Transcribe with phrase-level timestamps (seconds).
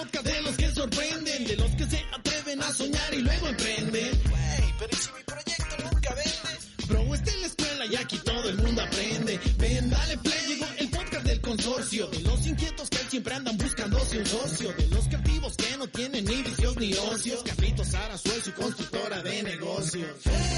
[0.00, 4.20] podcast de los que sorprenden, de los que se atreven a soñar y luego emprenden.
[4.32, 6.86] Wey, pero ¿y si mi proyecto nunca vende?
[6.86, 9.40] Bro, está en la escuela y aquí todo el mundo aprende.
[9.58, 12.06] Ven, dale play, llegó el podcast del consorcio.
[12.08, 14.72] De los inquietos que siempre andan buscándose un socio.
[14.72, 17.42] De los creativos que no tienen ni vicios ni ocios.
[17.42, 20.16] Carlitos Sara, su constructora de negocios.
[20.24, 20.49] Hey,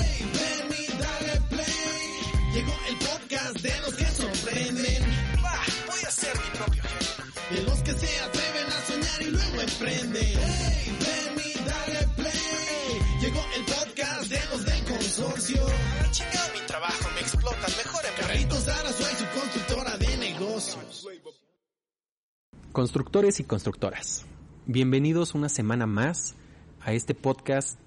[22.72, 24.24] Constructores y constructoras,
[24.64, 26.34] bienvenidos una semana más
[26.80, 27.78] a este podcast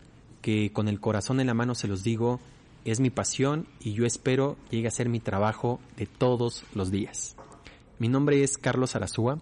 [0.44, 2.40] que con el corazón en la mano se los digo,
[2.86, 7.36] es mi pasión y yo espero llegue a ser mi trabajo de todos los días.
[7.98, 9.40] Mi nombre es Carlos Arazúa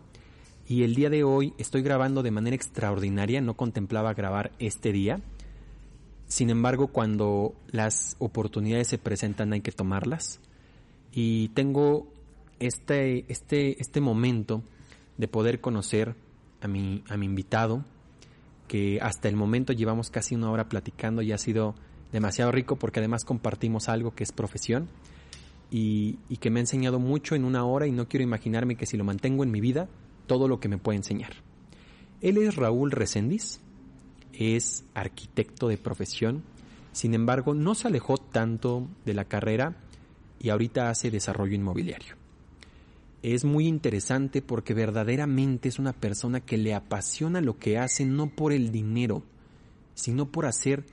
[0.66, 5.20] y el día de hoy estoy grabando de manera extraordinaria, no contemplaba grabar este día.
[6.26, 10.40] Sin embargo, cuando las oportunidades se presentan hay que tomarlas.
[11.12, 12.08] Y tengo
[12.60, 14.64] este, este, este momento
[15.18, 16.16] de poder conocer
[16.62, 17.86] a mi, a mi invitado,
[18.68, 21.76] que hasta el momento llevamos casi una hora platicando y ha sido
[22.12, 24.88] demasiado rico porque además compartimos algo que es profesión
[25.70, 28.86] y, y, que me ha enseñado mucho en una hora y no quiero imaginarme que
[28.86, 29.90] si lo mantengo en mi vida,
[30.28, 31.34] todo lo que me puede enseñar.
[32.22, 33.60] Él es Raúl Recendis,
[34.32, 36.44] es arquitecto de profesión,
[36.92, 39.76] sin embargo no se alejó tanto de la carrera
[40.40, 42.23] y ahorita hace desarrollo inmobiliario
[43.24, 48.28] es muy interesante porque verdaderamente es una persona que le apasiona lo que hace no
[48.28, 49.24] por el dinero,
[49.96, 50.86] sino por hacer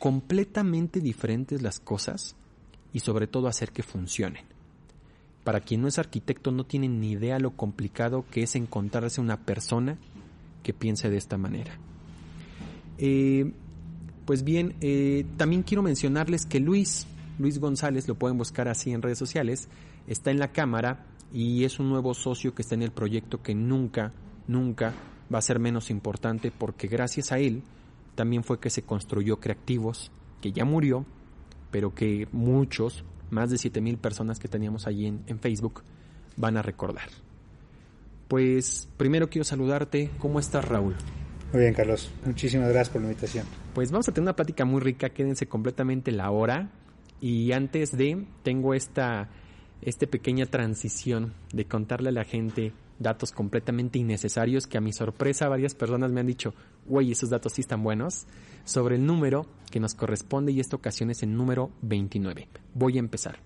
[0.00, 2.34] completamente diferentes las cosas
[2.92, 4.44] y sobre todo hacer que funcionen.
[5.44, 9.44] Para quien no es arquitecto no tiene ni idea lo complicado que es encontrarse una
[9.44, 9.98] persona
[10.64, 11.78] que piense de esta manera.
[12.98, 13.52] Eh,
[14.26, 17.06] pues bien, eh, también quiero mencionarles que Luis,
[17.38, 19.68] Luis González, lo pueden buscar así en redes sociales,
[20.08, 23.54] está en la cámara y es un nuevo socio que está en el proyecto que
[23.54, 24.12] nunca,
[24.46, 24.94] nunca
[25.32, 27.62] va a ser menos importante porque gracias a él
[28.14, 31.04] también fue que se construyó Creativos, que ya murió,
[31.70, 35.82] pero que muchos, más de 7000 personas que teníamos allí en, en Facebook,
[36.36, 37.08] van a recordar.
[38.26, 40.10] Pues primero quiero saludarte.
[40.18, 40.94] ¿Cómo estás, Raúl?
[41.52, 42.10] Muy bien, Carlos.
[42.26, 43.46] Muchísimas gracias por la invitación.
[43.74, 45.10] Pues vamos a tener una plática muy rica.
[45.10, 46.70] Quédense completamente la hora.
[47.20, 49.30] Y antes de, tengo esta
[49.82, 55.48] esta pequeña transición de contarle a la gente datos completamente innecesarios que a mi sorpresa
[55.48, 56.54] varias personas me han dicho,
[56.86, 58.26] güey, esos datos sí están buenos,
[58.64, 62.48] sobre el número que nos corresponde y esta ocasión es el número 29.
[62.74, 63.40] Voy a empezar.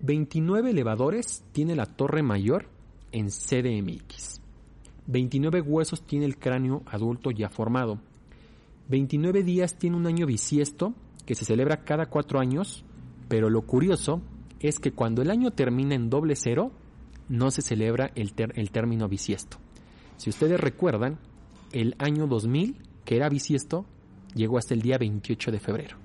[0.00, 2.68] 29 elevadores tiene la torre mayor
[3.12, 4.40] en CDMX.
[5.06, 7.98] 29 huesos tiene el cráneo adulto ya formado.
[8.88, 10.94] 29 días tiene un año bisiesto
[11.26, 12.84] que se celebra cada cuatro años,
[13.28, 14.20] pero lo curioso
[14.64, 16.72] es que cuando el año termina en doble cero,
[17.28, 19.58] no se celebra el, el término bisiesto.
[20.16, 21.18] Si ustedes recuerdan,
[21.72, 23.84] el año 2000, que era bisiesto,
[24.34, 25.98] llegó hasta el día 28 de febrero.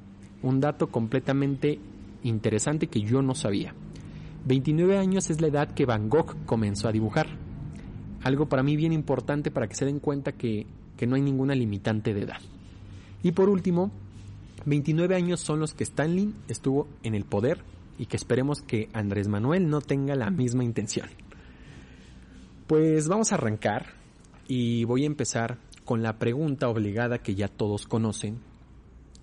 [0.44, 1.80] Un dato completamente
[2.24, 3.74] interesante que yo no sabía.
[4.46, 7.28] 29 años es la edad que Van Gogh comenzó a dibujar.
[8.24, 11.56] Algo para mí bien importante para que se den cuenta que, que no hay ninguna
[11.56, 12.42] limitante de edad.
[13.24, 13.90] Y por último,
[14.66, 17.64] 29 años son los que Stanley estuvo en el poder
[18.00, 21.10] y que esperemos que Andrés Manuel no tenga la misma intención.
[22.66, 23.88] Pues vamos a arrancar
[24.48, 28.40] y voy a empezar con la pregunta obligada que ya todos conocen,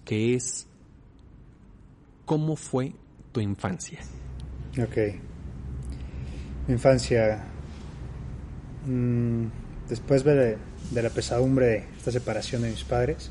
[0.04, 0.68] que es
[2.26, 2.92] ¿cómo fue
[3.32, 4.00] tu infancia?
[4.78, 4.96] Ok.
[6.68, 7.44] Mi infancia,
[8.84, 9.46] mmm,
[9.88, 10.58] después de,
[10.90, 13.30] de, la pesadumbre de esta separación de mis padres,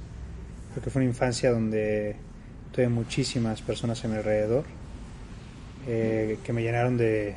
[0.72, 2.16] creo que fue una infancia donde
[2.72, 4.66] tuve muchísimas personas a mi alrededor
[5.88, 7.36] eh, que me llenaron de,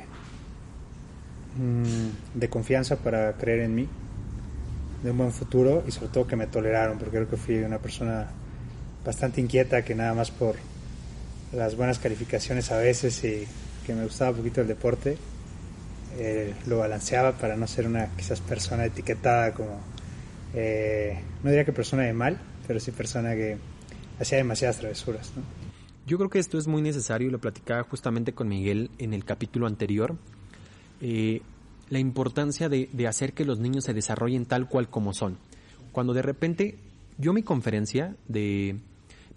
[1.57, 3.87] mm, de confianza para creer en mí,
[5.03, 7.79] de un buen futuro y sobre todo que me toleraron, porque creo que fui una
[7.79, 8.27] persona
[9.05, 10.55] bastante inquieta que nada más por
[11.53, 13.47] las buenas calificaciones a veces y
[13.85, 15.17] que me gustaba un poquito el deporte,
[16.17, 19.79] eh, lo balanceaba para no ser una quizás persona etiquetada como,
[20.53, 23.57] eh, no diría que persona de mal, pero sí persona que
[24.19, 25.31] hacía demasiadas travesuras.
[25.35, 25.58] ¿no?
[26.09, 29.23] Yo creo que esto es muy necesario y lo platicaba justamente con Miguel en el
[29.25, 30.17] capítulo anterior.
[31.01, 31.43] Eh,
[31.91, 35.37] la importancia de, hacer que los niños se desarrollen tal cual como son.
[35.91, 36.79] Cuando de repente
[37.19, 38.79] yo mi conferencia de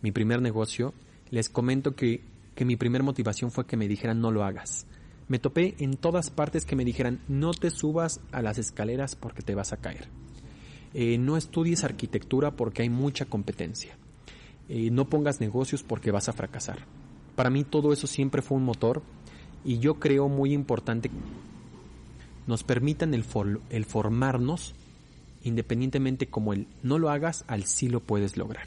[0.00, 0.94] mi primer negocio,
[1.28, 2.22] les comento que,
[2.54, 4.86] que mi primer motivación fue que me dijeran no lo hagas.
[5.28, 9.42] Me topé en todas partes que me dijeran no te subas a las escaleras porque
[9.42, 10.08] te vas a caer.
[10.94, 13.94] Eh, no estudies arquitectura porque hay mucha competencia.
[14.68, 16.78] Eh, no pongas negocios porque vas a fracasar.
[17.36, 19.02] Para mí todo eso siempre fue un motor
[19.64, 21.10] y yo creo muy importante
[22.46, 23.24] nos permitan el,
[23.70, 24.74] el formarnos
[25.44, 28.66] independientemente como el no lo hagas, al sí lo puedes lograr.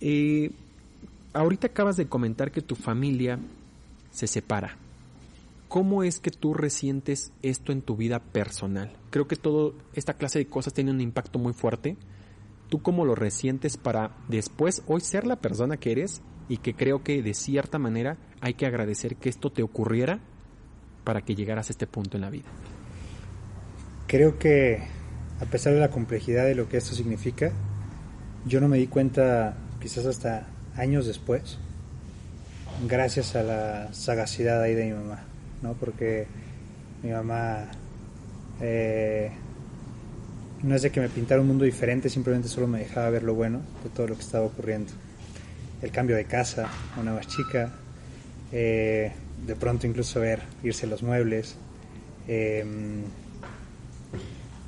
[0.00, 0.50] Eh,
[1.32, 3.38] ahorita acabas de comentar que tu familia
[4.12, 4.76] se separa.
[5.68, 8.92] ¿Cómo es que tú resientes esto en tu vida personal?
[9.10, 11.96] Creo que todo esta clase de cosas tiene un impacto muy fuerte.
[12.68, 17.02] ¿Tú cómo lo resientes para después hoy ser la persona que eres y que creo
[17.02, 20.20] que de cierta manera hay que agradecer que esto te ocurriera
[21.04, 22.46] para que llegaras a este punto en la vida?
[24.08, 24.82] Creo que
[25.40, 27.52] a pesar de la complejidad de lo que esto significa,
[28.44, 30.46] yo no me di cuenta quizás hasta
[30.76, 31.58] años después,
[32.88, 35.24] gracias a la sagacidad ahí de mi mamá,
[35.62, 35.74] ¿no?
[35.74, 36.26] Porque
[37.02, 37.66] mi mamá
[38.60, 39.30] eh,
[40.62, 43.34] no es de que me pintara un mundo diferente, simplemente solo me dejaba ver lo
[43.34, 44.92] bueno de todo lo que estaba ocurriendo.
[45.82, 46.68] El cambio de casa,
[46.98, 47.72] una más chica,
[48.52, 49.12] eh,
[49.46, 51.56] de pronto incluso ver irse los muebles.
[52.28, 53.02] Em,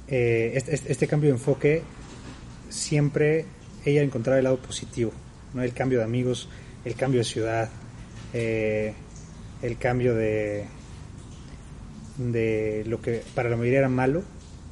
[0.08, 1.82] eh, este, este, este, cambio de enfoque
[2.68, 3.44] siempre
[3.84, 5.12] ella encontraba el lado positivo,
[5.54, 5.62] ¿no?
[5.62, 6.48] el cambio de amigos,
[6.84, 7.68] el cambio de ciudad,
[8.32, 8.92] eh,
[9.62, 10.64] el cambio de,
[12.18, 14.22] de lo que para la mayoría era malo,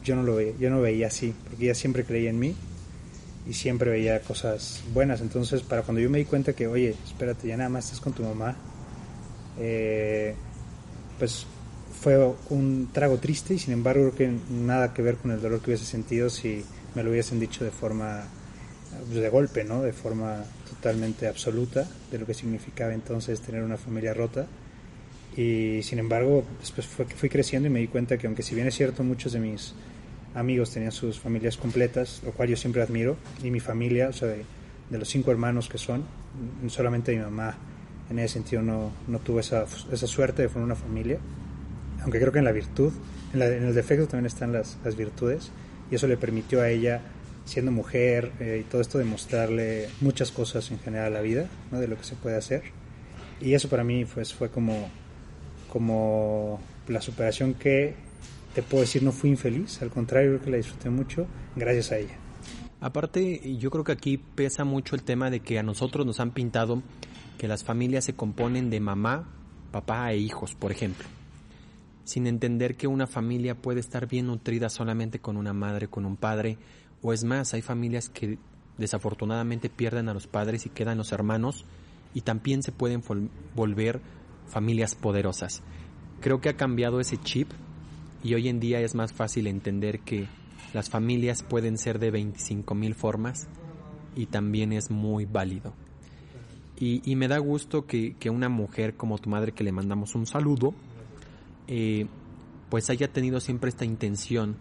[0.07, 2.55] yo no lo veía, yo no veía así, porque ella siempre creía en mí
[3.49, 5.21] y siempre veía cosas buenas.
[5.21, 8.13] Entonces, para cuando yo me di cuenta que, oye, espérate, ya nada más estás con
[8.13, 8.57] tu mamá,
[9.59, 10.35] eh,
[11.19, 11.47] pues
[12.01, 15.61] fue un trago triste y sin embargo creo que nada que ver con el dolor
[15.61, 16.63] que hubiese sentido si
[16.95, 18.25] me lo hubiesen dicho de forma
[19.09, 19.83] pues, de golpe, ¿no?
[19.83, 24.47] De forma totalmente absoluta de lo que significaba entonces tener una familia rota.
[25.37, 28.75] Y sin embargo, después fui creciendo y me di cuenta que aunque si bien es
[28.75, 29.75] cierto muchos de mis
[30.37, 34.29] amigos tenían sus familias completas, lo cual yo siempre admiro, y mi familia, o sea,
[34.29, 34.45] de,
[34.91, 36.05] los cinco hermanos que son,
[36.69, 37.57] solamente mi mamá
[38.09, 41.19] en ese sentido no, no tuvo esa, esa suerte de formar una familia
[42.07, 42.93] aunque creo que en la virtud,
[43.35, 45.51] en, el defecto también están las, virtudes,
[45.91, 47.01] y eso le permitió a ella,
[47.45, 51.81] siendo mujer eh, y todo esto, demostrarle muchas cosas en general a la vida, ¿no?
[51.81, 52.63] de lo que se puede hacer.
[53.41, 54.89] Y eso para mí pues, fue como,
[55.69, 57.95] como la superación que
[58.57, 61.99] te puedo decir no fui infeliz, al contrario, creo que la disfruté mucho gracias a
[61.99, 62.17] ella.
[62.81, 66.33] Aparte, yo creo que aquí pesa mucho el tema de que a nosotros nos han
[66.33, 66.83] pintado
[67.39, 69.29] que las familias se componen de mamá,
[69.71, 71.07] papá e hijos, por ejemplo
[72.07, 76.17] sin entender que una familia puede estar bien nutrida solamente con una madre, con un
[76.17, 76.57] padre,
[77.03, 78.39] o es más, hay familias que
[78.79, 81.65] desafortunadamente pierden a los padres y quedan los hermanos
[82.15, 83.03] y también se pueden
[83.57, 84.01] volver
[84.47, 85.63] familias poderosas.
[86.21, 87.51] Creo que ha cambiado ese chip
[88.27, 90.27] y hoy en día es más fácil entender que
[90.75, 93.47] las familias pueden ser de 25 mil formas
[94.17, 95.75] y también es muy válido.
[96.79, 100.27] Y, me da gusto que, que, una mujer como tu madre, que le mandamos un
[100.27, 100.75] saludo,
[101.69, 102.07] eh,
[102.69, 104.57] pues haya tenido siempre esta intención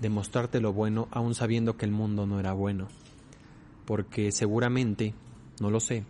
[0.00, 2.88] de mostrarte lo bueno, aun sabiendo que el mundo no era bueno.
[3.84, 5.12] Porque seguramente,
[5.60, 6.04] no lo sé,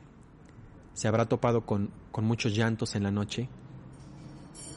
[0.94, 3.48] se habrá topado con, con muchos llantos en la noche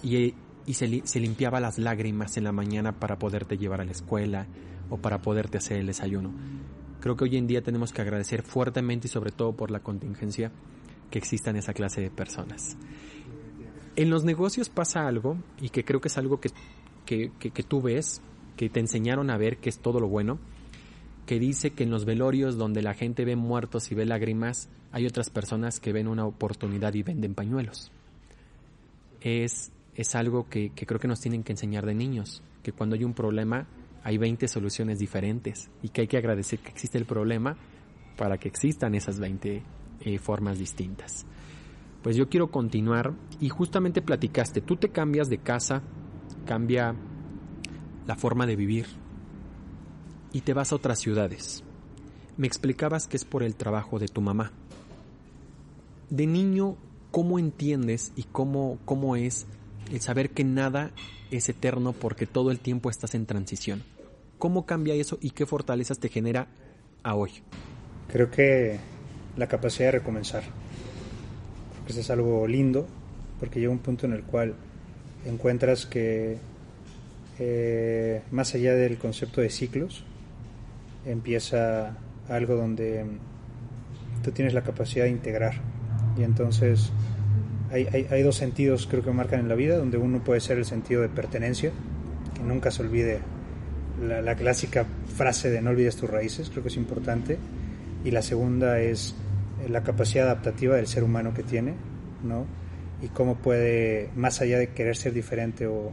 [0.02, 0.34] y,
[0.70, 4.46] y se, limpiaba las lágrimas en la mañana para poderte llevar a la escuela
[4.92, 6.32] o para poderte hacer el desayuno.
[7.00, 10.52] Creo que hoy en día tenemos que agradecer fuertemente y sobre todo por la contingencia
[11.10, 12.78] que existan esa clase de personas.
[13.96, 16.52] En los negocios pasa algo, y que creo que es algo que,
[17.08, 18.22] que, tú ves,
[18.56, 20.38] que te enseñaron a ver que es todo lo bueno,
[21.26, 25.08] que dice que en los velorios donde la gente ve muertos y ve lágrimas, hay
[25.08, 27.92] otras personas que ven una oportunidad y venden pañuelos.
[29.22, 32.96] Es, es algo que, que, creo que nos tienen que enseñar de niños, que cuando
[32.96, 33.68] hay un problema
[34.04, 37.58] hay 20 soluciones diferentes y que hay que agradecer que existe el problema
[38.18, 39.62] para que existan esas 20
[40.02, 41.26] eh, formas distintas
[42.02, 45.82] pues yo quiero continuar y justamente platicaste, tú te cambias de casa,
[46.46, 46.96] cambia
[48.08, 48.86] la forma de vivir
[50.32, 51.64] y te vas a otras ciudades.
[52.38, 54.52] Me explicabas que es por el trabajo de tu mamá.
[56.10, 56.78] De niño,
[57.12, 59.46] ¿cómo entiendes y cómo, cómo es
[59.92, 60.92] el saber que nada
[61.32, 63.84] es eterno porque todo el tiempo estás en transición?
[64.38, 66.48] ¿Cómo cambia eso y qué fortalezas te genera
[67.04, 67.32] a hoy?
[68.12, 68.80] Creo que
[69.38, 70.44] la capacidad de recomenzar
[71.86, 72.88] pues es algo lindo,
[73.40, 74.54] porque llega un punto en el cual
[75.26, 76.38] encuentras que
[77.40, 80.04] eh, más allá del concepto de ciclos,
[81.06, 83.06] empieza algo donde
[84.24, 85.54] tú tienes la capacidad de integrar.
[86.18, 86.92] Y entonces
[87.72, 90.66] hay, hay, dos sentidos creo que marcan en la vida, donde uno puede ser el
[90.66, 91.72] sentido de pertenencia,
[92.34, 93.20] que nunca se olvide
[94.02, 94.86] la, la, clásica
[95.16, 97.38] frase de no olvides tus raíces, creo que es importante.
[98.04, 99.16] Y la segunda es
[99.68, 101.74] la capacidad adaptativa del ser humano que tiene,
[102.24, 102.46] ¿no?
[103.02, 105.92] Y cómo puede, más allá de querer ser diferente o,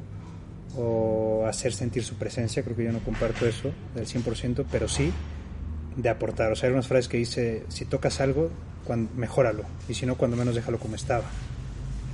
[0.76, 5.12] o hacer sentir su presencia, creo que yo no comparto eso del 100%, pero sí
[5.96, 6.52] de aportar.
[6.52, 8.50] O sea, hay unas frases que dice, si tocas algo,
[8.84, 11.24] cuando, mejóralo, y si no, cuando menos déjalo como estaba.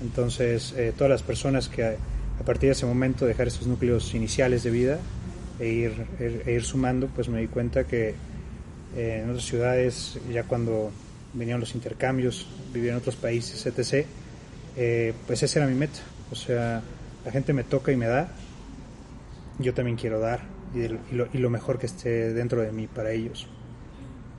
[0.02, 4.64] Entonces, eh, todas las personas que a, partir de ese momento dejar esos núcleos iniciales
[4.64, 4.98] de vida
[5.60, 8.14] e ir, e, ir sumando, pues me di cuenta que
[8.96, 10.90] eh, en otras ciudades, ya cuando
[11.34, 14.06] vinieron los intercambios, vivir en otros países, etc.,
[14.76, 16.00] eh, pues esa era mi meta.
[16.30, 16.82] O sea,
[17.24, 18.28] la gente me toca y me da,
[19.58, 20.40] yo también quiero dar
[20.74, 23.46] y, lo, y, lo, mejor que esté dentro de mí para ellos.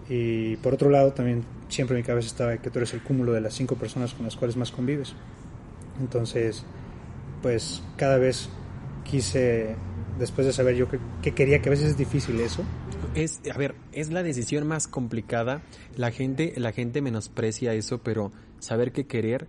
[0.09, 3.31] Y por otro lado, también siempre en mi cabeza estaba que tú eres el cúmulo
[3.31, 5.13] de las cinco personas con las cuales más convives.
[5.99, 6.63] Entonces,
[7.41, 8.49] pues cada vez
[9.03, 9.75] quise,
[10.17, 12.63] después de saber yo que, que quería, que a veces es difícil eso,
[13.15, 15.61] es a ver es la decisión más complicada.
[15.95, 19.47] La gente la gente menosprecia eso pero saber qué querer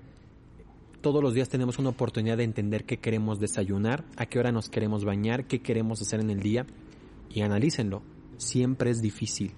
[1.00, 4.70] todos los días tenemos una oportunidad de entender qué queremos desayunar a qué hora nos
[4.70, 6.66] queremos bañar qué queremos hacer en el día
[7.30, 8.02] y analícenlo.
[8.38, 9.52] Siempre es difícil.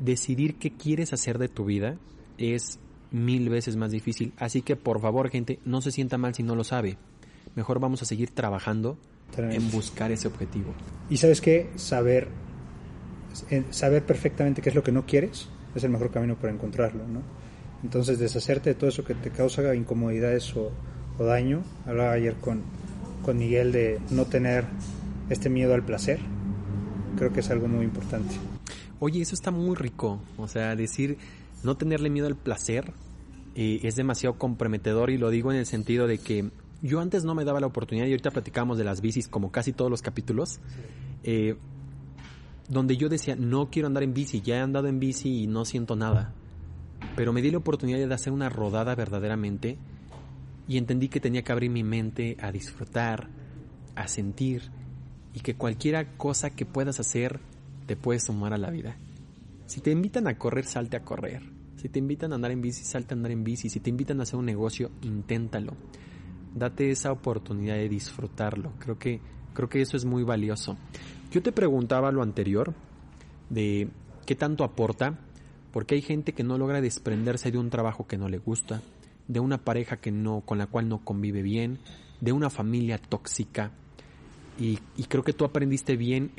[0.00, 1.98] Decidir qué quieres hacer de tu vida
[2.38, 2.78] es
[3.14, 6.54] mil veces más difícil así que por favor gente no se sienta mal si no
[6.54, 6.96] lo sabe
[7.54, 8.98] mejor vamos a seguir trabajando
[9.36, 10.72] en buscar ese objetivo
[11.08, 12.28] y sabes qué saber
[13.70, 17.22] saber perfectamente qué es lo que no quieres es el mejor camino para encontrarlo, ¿no?
[17.82, 20.72] Entonces, deshacerte de todo eso que te causa incomodidades o,
[21.18, 21.62] o daño.
[21.86, 22.62] Hablaba ayer con,
[23.22, 24.64] con Miguel de no tener
[25.28, 26.20] este miedo al placer.
[27.18, 28.34] Creo que es algo muy importante.
[29.00, 30.20] Oye, eso está muy rico.
[30.38, 31.18] O sea, decir
[31.62, 32.92] no tenerle miedo al placer
[33.54, 36.50] eh, es demasiado comprometedor y lo digo en el sentido de que
[36.82, 39.72] yo antes no me daba la oportunidad y ahorita platicamos de las bicis como casi
[39.72, 40.60] todos los capítulos.
[41.22, 41.56] Eh,
[42.68, 45.64] donde yo decía, no quiero andar en bici, ya he andado en bici y no
[45.64, 46.32] siento nada.
[47.16, 49.78] Pero me di la oportunidad de hacer una rodada verdaderamente
[50.66, 53.28] y entendí que tenía que abrir mi mente a disfrutar,
[53.94, 54.70] a sentir
[55.34, 57.40] y que cualquier cosa que puedas hacer
[57.86, 58.96] te puede sumar a la vida.
[59.66, 61.53] Si te invitan a correr, salte a correr.
[61.84, 63.68] Si te invitan a andar en bici, salte a andar en bici.
[63.68, 65.74] Si te invitan a hacer un negocio, inténtalo.
[66.54, 68.72] Date esa oportunidad de disfrutarlo.
[68.78, 69.20] Creo que,
[69.52, 70.78] creo que eso es muy valioso.
[71.30, 72.72] Yo te preguntaba lo anterior
[73.50, 73.90] de
[74.24, 75.18] qué tanto aporta,
[75.72, 78.80] porque hay gente que no logra desprenderse de un trabajo que no le gusta,
[79.28, 81.80] de una pareja que no, con la cual no convive bien,
[82.22, 83.72] de una familia tóxica.
[84.58, 86.30] Y, y creo que tú aprendiste bien,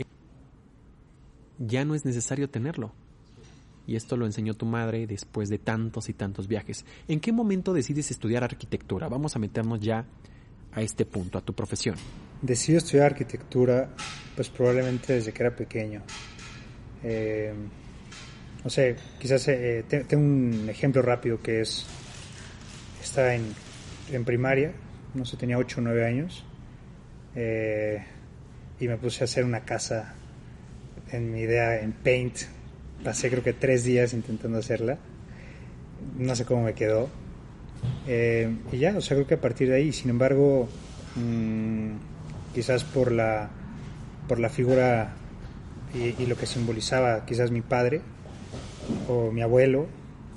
[1.59, 2.93] ya no es necesario tenerlo.
[3.87, 6.85] Y esto lo enseñó tu madre después de tantos y tantos viajes.
[7.07, 9.07] ¿En qué momento decides estudiar arquitectura?
[9.07, 10.05] Vamos a meternos ya
[10.71, 11.95] a este punto, a tu profesión.
[12.41, 13.89] Decidí estudiar arquitectura
[14.35, 16.01] pues probablemente desde que era pequeño.
[17.03, 17.53] Eh,
[18.63, 21.85] no sé, quizás eh, tengo un ejemplo rápido que es,
[23.01, 23.53] estaba en,
[24.11, 24.71] en primaria,
[25.13, 26.43] no sé, tenía 8 o 9 años,
[27.35, 28.03] eh,
[28.79, 30.15] y me puse a hacer una casa
[31.11, 32.37] en mi idea en Paint.
[33.05, 34.97] Pasé creo que tres días intentando hacerla.
[36.17, 37.07] No sé cómo me quedó.
[38.07, 40.67] Eh, y ya, o sea, creo que a partir de ahí, sin embargo,
[41.15, 41.91] mmm,
[42.55, 43.51] quizás por la
[44.27, 45.13] por la figura
[45.93, 48.01] y, y, lo que simbolizaba quizás mi padre
[49.07, 49.85] o mi abuelo,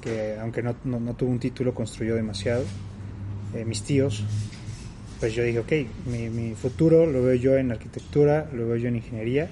[0.03, 2.65] que aunque no, no, no tuvo un título, construyó demasiado,
[3.55, 4.25] eh, mis tíos,
[5.21, 5.73] pues yo dije, ok,
[6.07, 9.49] mi, mi, futuro lo veo yo en arquitectura, lo veo yo en ingeniería,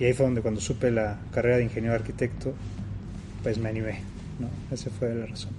[0.00, 2.54] y ahí fue donde cuando supe la carrera de ingeniero arquitecto,
[3.42, 4.00] pues me animé,
[4.38, 4.48] ¿no?
[4.74, 5.50] Esa fue la razón.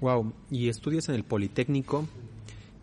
[0.00, 2.06] Wow, y estudias en el Politécnico,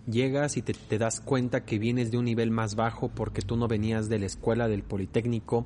[0.10, 3.58] llegas y te, te, das cuenta que vienes de un nivel más bajo porque tú
[3.58, 5.66] no venías de la escuela del Politécnico.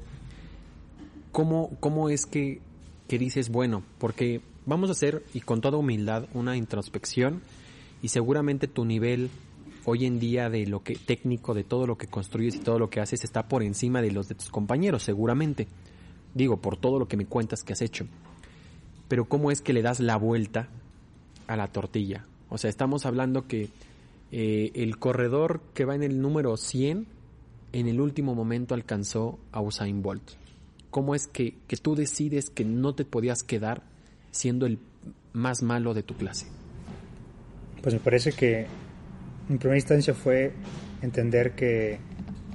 [1.31, 2.61] ¿Cómo, cómo es que,
[3.07, 7.41] que dices, bueno, porque vamos a hacer, y con toda humildad, una introspección
[8.01, 9.29] y seguramente tu nivel
[9.85, 12.89] hoy en día de lo que técnico, de todo lo que construyes y todo lo
[12.89, 15.67] que haces está por encima de los de tus compañeros, seguramente.
[16.33, 18.07] Digo, por todo lo que me cuentas que has hecho.
[19.07, 20.67] Pero ¿cómo es que le das la vuelta
[21.47, 22.25] a la tortilla?
[22.49, 23.69] O sea, estamos hablando que
[24.31, 27.07] eh, el corredor que va en el número 100
[27.73, 30.31] en el último momento alcanzó a Usain Bolt.
[30.89, 33.83] ¿Cómo es que, que tú decides que no te podías quedar
[34.31, 34.79] siendo el
[35.33, 36.47] más malo de tu clase?
[37.81, 38.67] Pues me parece que
[39.49, 40.53] en primera instancia fue
[41.01, 41.99] entender que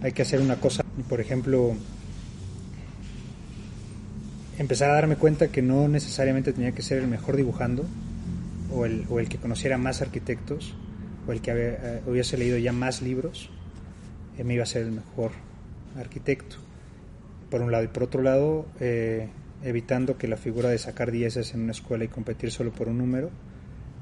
[0.03, 1.75] hay que hacer una cosa, por ejemplo,
[4.59, 7.85] empezar a darme cuenta que no necesariamente tenía que ser el mejor dibujando
[8.73, 10.75] o el, o el que conociera más arquitectos,
[11.27, 13.51] o el que había, hubiese leído ya más libros,
[14.39, 15.33] eh, me iba a ser el mejor
[15.99, 16.57] arquitecto.
[17.51, 17.85] por un lado.
[17.85, 19.29] Y por otro lado, eh,
[19.65, 22.99] evitando que la figura de sacar dieces en una escuela y competir solo por un
[22.99, 23.31] número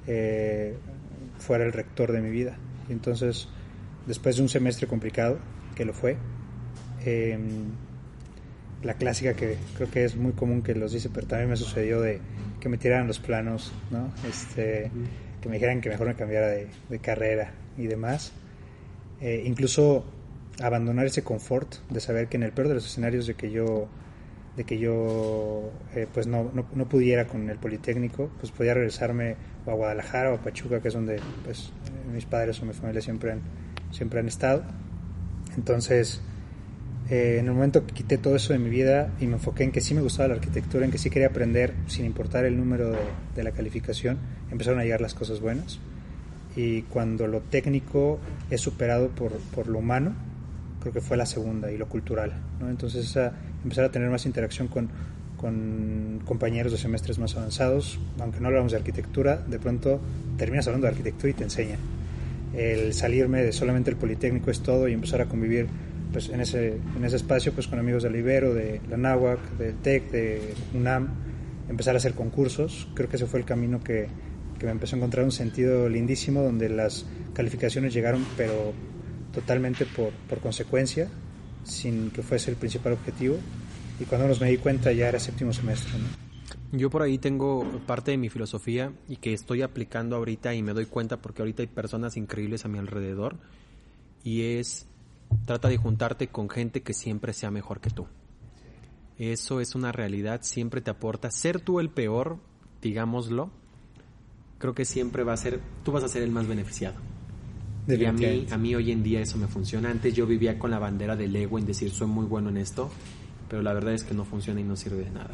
[0.07, 0.75] eh,
[1.39, 2.59] fuera el rector de mi vida.
[2.89, 3.49] Y entonces,
[4.07, 5.39] después de un semestre complicado,
[5.75, 6.17] que lo fue,
[7.05, 7.71] em,
[8.83, 12.01] la clásica que creo que es muy común que los dice, pero también me sucedió
[12.01, 12.21] de
[12.61, 14.13] que me tiraran los planos, ¿no?
[14.29, 14.91] Este,
[15.41, 18.33] que me dijeran que mejor me cambiara de, carrera y demás.
[19.21, 20.05] Eh, incluso
[20.61, 23.89] abandonar ese confort de saber que en el peor de los escenarios de que yo
[24.57, 29.73] de que yo eh, pues no, no, pudiera con el Politécnico, pues podía regresarme a
[29.73, 31.73] Guadalajara o a Pachuca, que es donde pues
[32.13, 33.41] mis padres o mi familia siempre han,
[33.91, 34.63] siempre han estado.
[35.57, 36.21] Entonces,
[37.11, 39.73] eh, en el momento que quité todo eso de mi vida y me enfoqué en
[39.73, 42.93] que sí me gustaba la arquitectura, en que sí quería aprender sin importar el número
[43.35, 44.19] de, la calificación,
[44.51, 45.79] empezaron a llegar las cosas buenas.
[46.55, 48.19] Y cuando lo técnico
[48.51, 50.15] es superado por, por lo humano,
[50.81, 52.33] creo que fue la segunda, y lo cultural.
[52.61, 53.17] Entonces,
[53.63, 54.89] empezar a tener más interacción con,
[55.39, 60.01] con compañeros de semestres más avanzados, aunque no hablamos de arquitectura, de pronto
[60.37, 61.79] terminas hablando de arquitectura y te enseña.
[62.55, 65.67] El salirme de solamente el Politécnico es todo y empezar a convivir
[66.13, 69.77] pues, en, ese, en ese espacio pues, con amigos del Ibero, de la Náhuac, del
[69.77, 71.09] TEC, de UNAM,
[71.69, 72.89] empezar a hacer concursos.
[72.95, 74.09] Creo que ese fue el camino que,
[74.59, 78.73] que me empezó a encontrar un sentido lindísimo donde las calificaciones llegaron pero
[79.33, 81.09] totalmente por, por consecuencia,
[81.65, 83.37] sin que fuese el principal objetivo.
[84.01, 85.93] Y cuando nos me di cuenta ya era séptimo semestre.
[86.71, 90.75] Yo por ahí tengo parte de mi filosofía y que estoy aplicando ahorita y me
[90.75, 93.37] doy cuenta porque ahorita hay personas increíbles a mi alrededor
[94.23, 94.87] y es
[95.47, 98.07] trata de juntarte con gente que siempre sea mejor que tú.
[99.19, 101.31] Eso es una realidad, siempre te aporta.
[101.31, 102.39] Ser tú el peor,
[102.83, 103.51] digámoslo,
[104.59, 106.97] creo que siempre va a ser, tú vas a ser el más beneficiado.
[107.89, 109.91] Y a mí, a mí hoy en día eso me funciona.
[109.91, 112.91] Antes yo vivía con la bandera del ego en decir soy muy bueno en esto,
[113.49, 115.31] pero la verdad es que no funciona y no sirve de nada.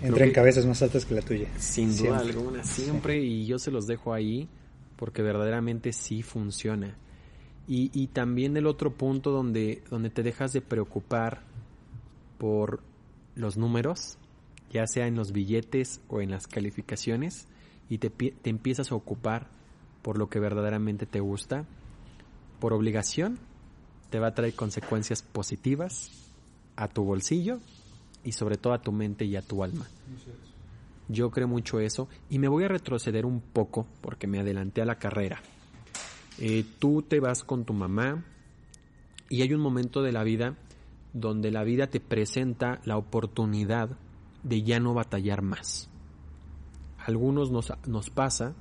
[0.00, 1.48] Entra en cabezas más altas que la tuya.
[1.58, 4.48] Sin duda alguna, siempre, y yo se los dejo ahí
[4.96, 6.96] porque verdaderamente sí funciona.
[7.66, 11.42] Y, y también el otro punto donde, donde te dejas de preocupar
[12.38, 12.80] por
[13.34, 14.18] los números,
[14.72, 17.46] ya sea en los billetes o en las calificaciones,
[17.88, 19.48] y te, te empiezas a ocupar
[20.02, 21.66] por lo que verdaderamente te gusta,
[22.60, 23.38] por obligación,
[24.10, 26.10] te va a traer consecuencias positivas
[26.76, 27.60] a tu bolsillo
[28.24, 29.86] y sobre todo a tu mente y a tu alma.
[31.08, 34.86] Yo creo mucho eso y me voy a retroceder un poco porque me adelanté a
[34.86, 35.40] la carrera.
[36.38, 38.24] Eh, tú te vas con tu mamá
[39.28, 40.56] y hay un momento de la vida
[41.12, 43.90] donde la vida te presenta la oportunidad
[44.42, 45.90] de ya no batallar más.
[47.04, 48.54] algunos nos, nos pasa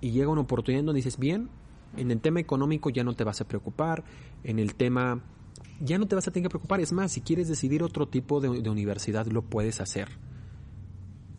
[0.00, 1.48] y llega una oportunidad donde dices, bien,
[1.96, 4.04] en el tema económico ya no te vas a preocupar,
[4.44, 5.22] en el tema
[5.80, 8.40] ya no te vas a tener que preocupar, es más, si quieres decidir otro tipo
[8.40, 10.08] de, universidad lo puedes hacer.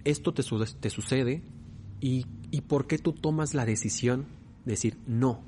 [0.03, 1.43] Esto te, sucede
[1.99, 4.25] y, y ¿por qué tú tomas la decisión
[4.65, 5.41] de decir, no,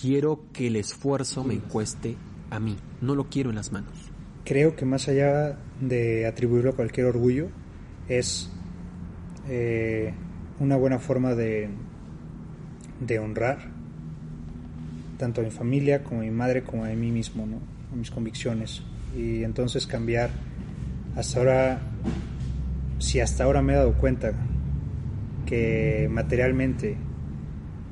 [0.00, 2.16] quiero que el esfuerzo me cueste
[2.50, 3.92] a mí, no lo quiero en las manos?
[4.44, 7.48] Creo que más allá de atribuirlo a cualquier orgullo,
[8.08, 8.48] es
[9.48, 10.14] eh,
[10.60, 11.68] una buena forma de,
[13.00, 13.70] de honrar
[15.18, 17.75] tanto a mi familia como a mi madre como a mí mismo, ¿no?
[17.94, 18.82] Mis convicciones.
[19.16, 20.30] Y entonces cambiar,
[21.16, 21.80] hasta ahora,
[22.98, 24.32] si hasta ahora me he dado cuenta
[25.46, 26.96] que materialmente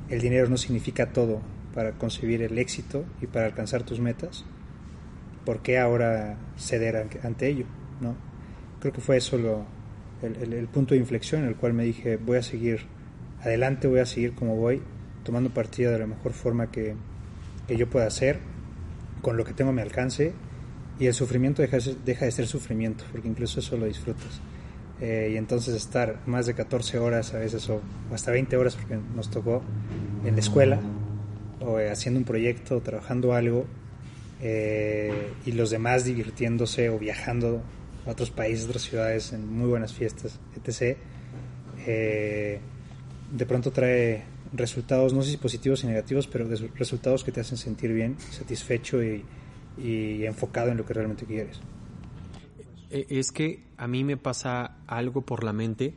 [0.09, 1.41] el dinero no significa todo
[1.73, 4.45] para concebir el éxito y para alcanzar tus metas,
[5.45, 7.65] ¿por qué ahora ceder ante ello?
[8.01, 8.15] ¿no?
[8.79, 9.37] Creo que fue eso
[10.21, 12.81] el, el punto de inflexión en el cual me dije, voy a seguir
[13.41, 14.81] adelante, voy a seguir como voy
[15.25, 16.95] tomando partido de la mejor forma que,
[17.67, 18.39] yo pueda hacer,
[19.25, 20.33] con lo que tengo a mi alcance,
[20.99, 24.39] y el sufrimiento deja, deja de ser sufrimiento, porque incluso eso lo disfrutas.
[25.01, 27.81] Eh, y entonces estar más de 14 horas a veces, o
[28.13, 29.63] hasta 20 horas, porque nos tocó
[30.23, 30.79] en la escuela,
[31.59, 33.65] o eh, haciendo un proyecto, trabajando algo,
[34.43, 37.63] eh, y los demás divirtiéndose o viajando
[38.05, 40.99] a otros países, otras ciudades, en muy buenas fiestas, etc.,
[41.87, 47.57] de pronto trae resultados, no sé si positivos y negativos, pero resultados que te hacen
[47.57, 49.23] sentir bien, satisfecho y,
[49.77, 51.59] enfocado en lo que realmente quieres.
[52.89, 55.93] E, es que a mí me pasa algo por la mente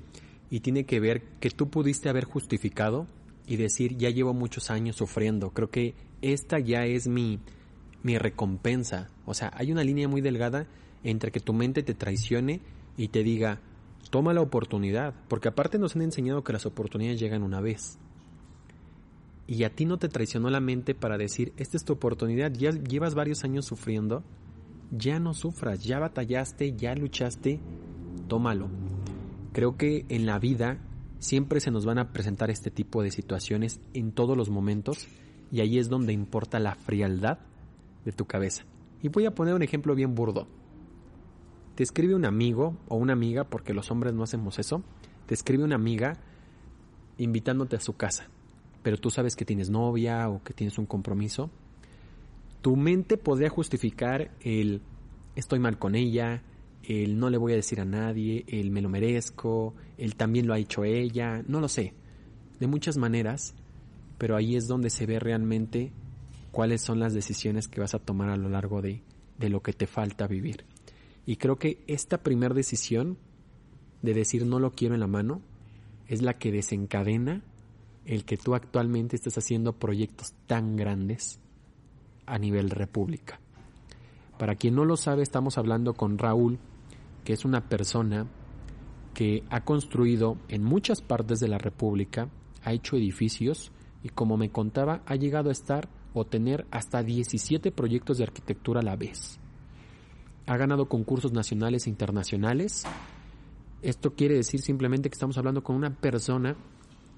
[0.50, 3.06] y tiene que ver que tú pudiste haber justificado
[3.46, 7.38] y decir, ya llevo muchos años sufriendo, creo que esta ya es mi,
[8.02, 9.10] mi recompensa.
[9.24, 10.66] O sea, hay una línea muy delgada
[11.04, 12.60] entre que tu mente te traicione
[12.96, 13.60] y te diga,
[14.10, 17.98] toma la oportunidad, porque aparte nos han enseñado que las oportunidades llegan una vez
[19.48, 22.70] y a ti no te traicionó la mente para decir, esta es tu oportunidad, ya
[22.70, 24.22] llevas varios años sufriendo
[24.90, 27.60] ya no sufras, ya batallaste, ya luchaste,
[28.26, 28.68] tómalo.
[29.52, 30.78] Creo que en la vida
[31.18, 35.06] siempre se nos van a presentar este tipo de situaciones en todos los momentos
[35.50, 37.38] y ahí es donde importa la frialdad
[38.04, 38.64] de tu cabeza.
[39.02, 40.46] Y voy a poner un ejemplo bien burdo.
[41.74, 44.82] Te escribe un amigo o una amiga, porque los hombres no hacemos eso,
[45.26, 46.14] te escribe una amiga
[47.18, 48.28] invitándote a su casa,
[48.88, 51.50] pero tú sabes que tienes novia o que tienes un compromiso.
[52.62, 54.80] Tu mente podría justificar el
[55.36, 56.42] estoy mal con ella,
[56.82, 60.54] el no le voy a decir a nadie, el me lo merezco, el también lo
[60.54, 61.92] ha hecho ella, no lo sé,
[62.58, 63.54] de muchas maneras,
[64.16, 65.92] pero ahí es donde se ve realmente
[66.50, 69.02] cuáles son las decisiones que vas a tomar a lo largo de,
[69.36, 70.64] de lo que te falta vivir.
[71.26, 73.18] Y creo que esta primera decisión
[74.00, 75.42] de decir no lo quiero en la mano
[76.06, 77.42] es la que desencadena
[78.08, 81.40] el que tú actualmente estés haciendo proyectos tan grandes
[82.24, 83.38] a nivel república.
[84.38, 86.58] Para quien no lo sabe, estamos hablando con Raúl,
[87.24, 88.26] que es una persona
[89.12, 92.30] que ha construido en muchas partes de la República,
[92.64, 97.72] ha hecho edificios y como me contaba, ha llegado a estar o tener hasta 17
[97.72, 99.38] proyectos de arquitectura a la vez.
[100.46, 102.84] Ha ganado concursos nacionales e internacionales.
[103.82, 106.56] Esto quiere decir simplemente que estamos hablando con una persona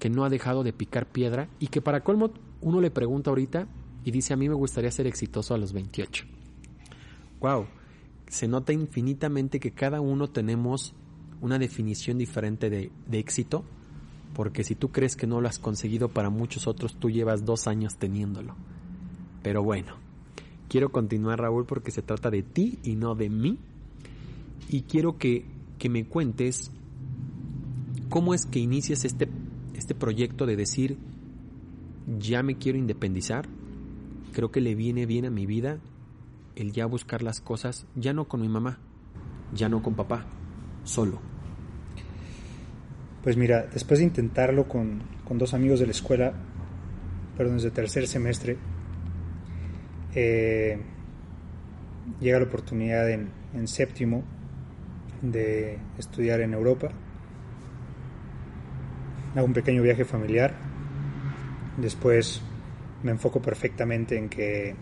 [0.01, 3.67] que no ha dejado de picar piedra y que para colmo uno le pregunta ahorita
[4.03, 6.25] y dice a mí me gustaría ser exitoso a los 28.
[7.39, 7.67] Wow,
[8.27, 10.95] se nota infinitamente que cada uno tenemos
[11.39, 13.63] una definición diferente de, de, éxito,
[14.33, 17.67] porque si tú crees que no lo has conseguido para muchos otros, tú llevas dos
[17.67, 18.55] años teniéndolo.
[19.43, 19.97] Pero bueno,
[20.67, 23.59] quiero continuar Raúl porque se trata de ti y no de mí.
[24.67, 25.45] Y quiero que,
[25.77, 26.71] que me cuentes
[28.09, 29.29] cómo es que inicias este,
[29.81, 30.99] este proyecto de decir,
[32.19, 33.47] ya me quiero independizar,
[34.31, 35.79] creo que le viene bien a mi vida
[36.55, 38.77] el ya buscar las cosas, ya no con mi mamá,
[39.55, 40.27] ya no con papá,
[40.83, 41.19] solo?
[43.23, 46.33] Pues mira, después de intentarlo con, con dos amigos de la escuela,
[47.35, 48.57] perdón, desde tercer semestre,
[50.13, 50.79] eh,
[52.19, 54.23] llega la oportunidad en, en séptimo
[55.23, 56.91] de estudiar en Europa.
[59.35, 60.53] Hago un pequeño viaje familiar.
[61.77, 62.41] Después
[63.03, 64.75] me enfoco perfectamente en que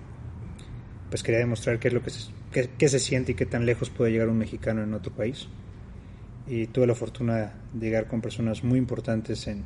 [1.09, 3.89] pues quería demostrar qué es lo que se, qué, se siente y qué tan lejos
[3.89, 5.47] puede llegar un mexicano en otro país.
[6.47, 9.63] Y tuve la fortuna de llegar con personas muy importantes en,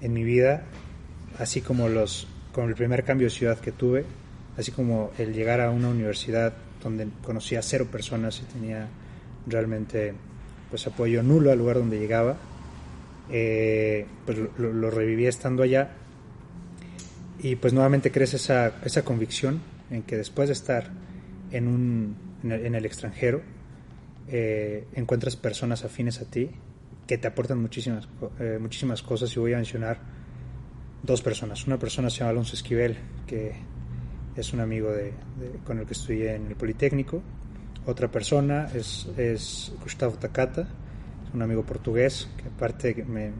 [0.00, 0.64] en mi vida,
[1.38, 4.04] así como los con el primer cambio de ciudad que tuve,
[4.56, 8.86] así como el llegar a una universidad donde conocía cero personas y tenía
[9.46, 10.14] realmente
[10.70, 12.36] pues apoyo nulo al lugar donde llegaba,
[13.30, 15.92] eh, pues lo, lo, reviví estando allá
[17.38, 19.60] y pues nuevamente crece esa, esa convicción
[19.90, 20.90] en que después de estar
[21.50, 23.42] en, un, en, el, en el extranjero,
[24.28, 26.50] eh, encuentras personas afines a ti
[27.06, 28.08] que te aportan muchísimas,
[28.40, 29.98] eh, muchísimas cosas y voy a mencionar
[31.02, 31.66] dos personas.
[31.66, 33.52] Una persona se llama Alonso Esquivel, que
[34.34, 37.22] es un amigo de, de, con el que estudié en el Politécnico.
[37.86, 40.66] Otra persona es, es Gustavo Takata,
[41.34, 43.30] un amigo portugués que aparte me,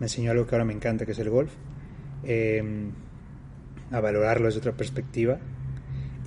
[0.00, 1.52] me, enseñó algo que ahora me encanta, que es el golf,
[2.24, 2.62] eh,
[3.90, 5.38] a valorarlo desde otra perspectiva.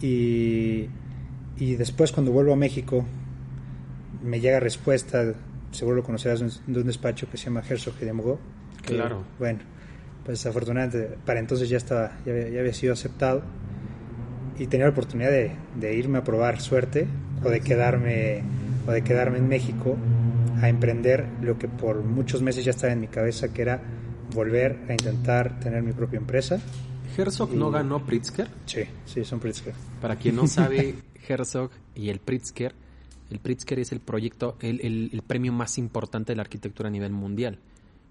[0.01, 0.87] Y,
[1.57, 3.05] y, después cuando vuelvo a México
[4.23, 5.33] me llega respuesta,
[5.71, 8.39] seguro lo conocerás, de un despacho que se llama Herzog de.
[8.81, 9.23] Que, claro.
[9.37, 9.59] Bueno,
[10.25, 13.43] pues afortunadamente para entonces ya, estaba, ya, ya había sido aceptado
[14.57, 17.07] y tenía la oportunidad de, de, irme a probar suerte
[17.43, 18.43] o de quedarme
[18.87, 19.97] o de quedarme en México
[20.61, 23.81] a emprender lo que por muchos meses ya estaba en mi cabeza que era
[24.33, 26.61] volver a intentar tener mi propia empresa
[27.17, 27.57] Herzog y...
[27.57, 28.47] no ganó Pritzker.
[28.65, 29.73] Sí, sí, son Pritzker.
[29.99, 30.95] Para quien no sabe,
[31.27, 32.73] Herzog y el Pritzker,
[33.29, 36.91] el Pritzker es el proyecto, el, el, el, premio más importante de la arquitectura a
[36.91, 37.59] nivel mundial.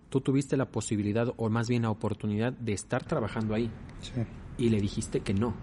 [0.08, 3.70] Tú tuviste la posibilidad, o más bien la oportunidad, de estar trabajando ahí.
[4.00, 4.22] Sí.
[4.58, 5.54] Y le dijiste que no.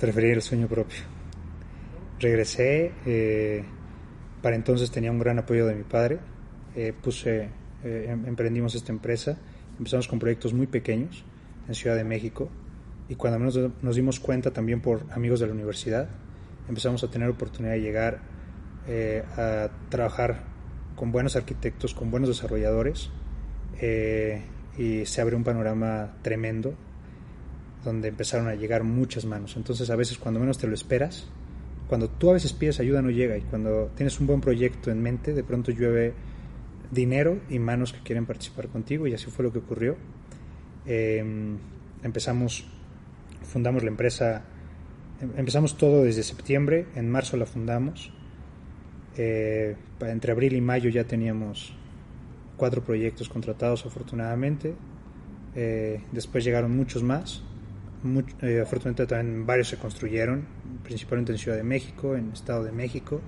[0.00, 0.98] Preferí el sueño propio.
[2.18, 2.92] Regresé.
[3.06, 3.64] Eh,
[4.42, 6.18] para entonces tenía un gran apoyo de mi padre.
[6.76, 7.48] Eh, eh,
[8.08, 9.38] em, emprendimos esta empresa.
[9.78, 11.24] Empezamos con proyectos muy pequeños
[11.68, 12.48] en Ciudad de México
[13.08, 16.08] y cuando menos nos dimos cuenta también por amigos de la universidad
[16.68, 18.20] empezamos a tener oportunidad de llegar
[18.86, 20.44] eh, a trabajar
[20.94, 23.10] con buenos arquitectos, con buenos desarrolladores
[24.76, 26.74] y se abre un panorama tremendo
[27.82, 29.56] donde empezaron a llegar muchas manos.
[29.56, 31.28] Entonces a veces cuando menos te lo esperas,
[31.90, 35.02] cuando tú a veces pides ayuda no llega y cuando tienes un buen proyecto en
[35.02, 36.14] mente de pronto llueve
[36.90, 39.96] dinero y manos que quieren participar contigo y así fue lo que ocurrió
[40.86, 41.22] eh,
[42.02, 42.64] empezamos,
[43.42, 44.42] fundamos la empresa
[45.20, 48.12] em, empezamos todo desde septiembre, en marzo la fundamos.
[49.16, 51.74] Eh, entre abril y mayo ya teníamos
[52.56, 54.74] cuatro proyectos contratados afortunadamente.
[55.54, 57.42] Eh, después llegaron muchos más.
[58.02, 60.46] Eh, afortunadamente también varios se construyeron,
[60.82, 63.20] principalmente en Ciudad de México, en Estado de México.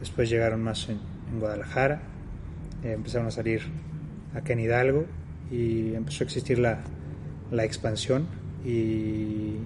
[0.00, 0.98] Después llegaron más en,
[1.38, 2.02] Guadalajara.
[2.82, 3.62] empezaron a salir
[4.34, 5.06] acá en Hidalgo
[5.50, 6.80] y empezó a existir la,
[7.50, 8.26] la expansión
[8.64, 9.56] y,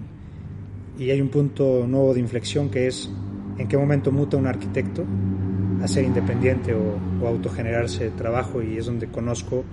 [0.97, 3.09] y, hay un punto nuevo de inflexión que es
[3.57, 5.05] en qué momento muta un arquitecto
[5.81, 9.65] a ser independiente o, o autogenerarse trabajo y es donde conozco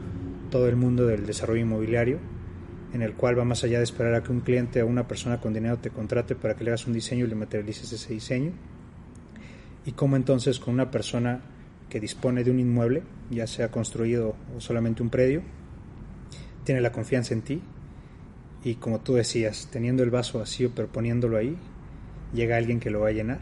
[0.51, 2.19] todo el mundo del desarrollo inmobiliario
[2.95, 5.41] en el cual va más allá de esperar a que un cliente o una persona
[5.41, 8.53] con dinero te contrate para que le hagas un diseño y le materialices ese diseño
[9.85, 11.41] y cómo entonces con una persona
[11.91, 15.43] que dispone de un inmueble, ya sea construido o solamente un predio,
[16.63, 17.63] tiene la confianza en ti
[18.63, 21.57] y como tú decías, teniendo el vaso vacío pero poniéndolo ahí,
[22.33, 23.41] llega alguien que lo va a llenar.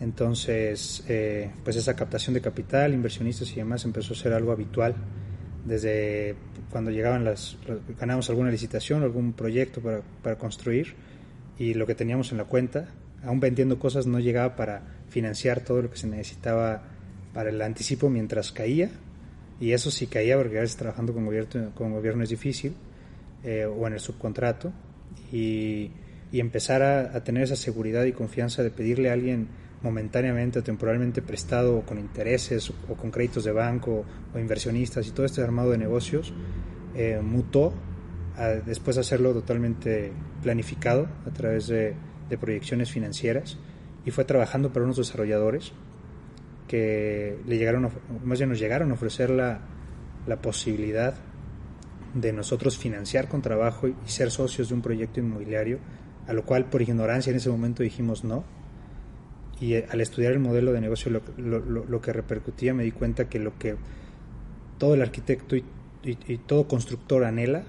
[0.00, 4.96] Entonces, eh, pues esa captación de capital, inversionistas y demás empezó a ser algo habitual
[5.64, 6.34] desde
[6.70, 7.56] cuando llegaban las,
[7.98, 10.94] ganamos alguna licitación, algún proyecto para, para construir
[11.58, 12.88] y lo que teníamos en la cuenta,
[13.22, 16.82] aún vendiendo cosas, no llegaba para financiar todo lo que se necesitaba
[17.32, 18.90] para el anticipo mientras caía.
[19.60, 22.74] Y eso sí caía porque a veces trabajando con gobierno, con gobierno es difícil
[23.44, 24.72] eh, o en el subcontrato.
[25.32, 25.90] Y,
[26.32, 29.46] empezar a, tener esa seguridad y confianza de pedirle a alguien
[29.84, 35.26] momentáneamente o temporalmente prestado con intereses o con créditos de banco o inversionistas y todo
[35.26, 36.32] este armado de negocios
[36.96, 37.72] eh, mutó
[38.36, 40.10] a después hacerlo totalmente
[40.42, 41.94] planificado a través de,
[42.28, 43.58] de proyecciones financieras
[44.04, 45.72] y fue trabajando para unos desarrolladores
[46.66, 47.90] que le llegaron,
[48.24, 49.60] más bien nos llegaron a ofrecer la,
[50.26, 51.14] la posibilidad
[52.14, 55.78] de nosotros financiar con trabajo y ser socios de un proyecto inmobiliario,
[56.26, 58.44] a lo cual por ignorancia en ese momento dijimos no.
[59.60, 62.92] Y eh, al estudiar el modelo de negocio, lo, lo, lo que repercutía, me di
[62.92, 63.76] cuenta que lo que
[64.78, 65.64] todo el arquitecto y,
[66.02, 67.64] y, todo constructor anhela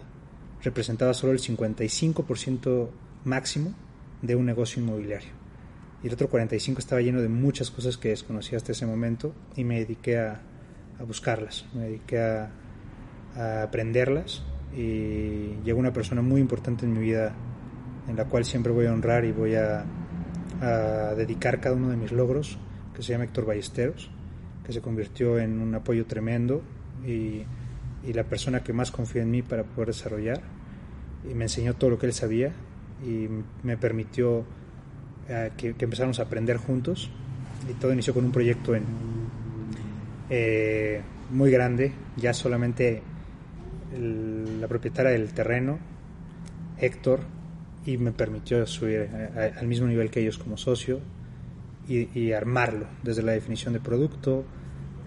[0.64, 2.90] representaba solo el 55%
[3.24, 3.74] máximo
[4.22, 5.30] de un negocio inmobiliario.
[6.04, 9.64] Y el otro 45% estaba lleno de muchas cosas que desconocía hasta ese momento y
[9.64, 10.42] me dediqué a,
[11.00, 12.52] a buscarlas, me dediqué a,
[13.36, 14.44] a aprenderlas
[14.76, 17.34] y llegó una persona muy importante en mi vida
[18.08, 19.86] en la cual siempre voy a honrar y voy a,
[21.16, 22.58] dedicar cada uno de mis logros,
[22.96, 24.10] que se llama Héctor Ballesteros,
[24.66, 26.62] que se convirtió en un apoyo tremendo
[27.06, 27.44] y,
[28.14, 30.40] la persona que más confía en mí para poder desarrollar.
[31.28, 32.54] Y me enseñó todo lo que él sabía
[33.04, 33.28] y
[33.64, 34.46] me permitió
[35.28, 37.10] eh, que, empezáramos a aprender juntos.
[37.68, 38.84] Y todo inició con un proyecto en,
[40.30, 43.02] eh, muy grande, ya solamente
[44.60, 45.80] la propietaria del terreno,
[46.78, 47.22] Héctor,
[47.86, 51.00] y me permitió subir al mismo nivel que ellos como socio
[51.88, 54.44] y, armarlo, desde la definición de producto,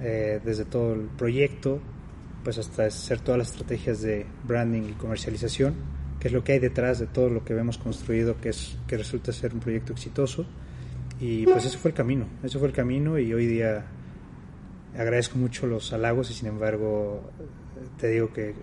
[0.01, 1.81] eh, desde todo el proyecto,
[2.45, 5.75] pues hasta hacer todas las estrategias de branding y comercialización,
[6.21, 8.97] que es lo que hay detrás de todo lo que vemos construido, que, es, que
[8.97, 10.47] resulta ser un proyecto exitoso.
[11.21, 13.85] Y pues ese fue el camino, ese fue el camino y hoy día
[14.97, 17.29] agradezco mucho los halagos y sin embargo
[17.99, 18.55] te digo que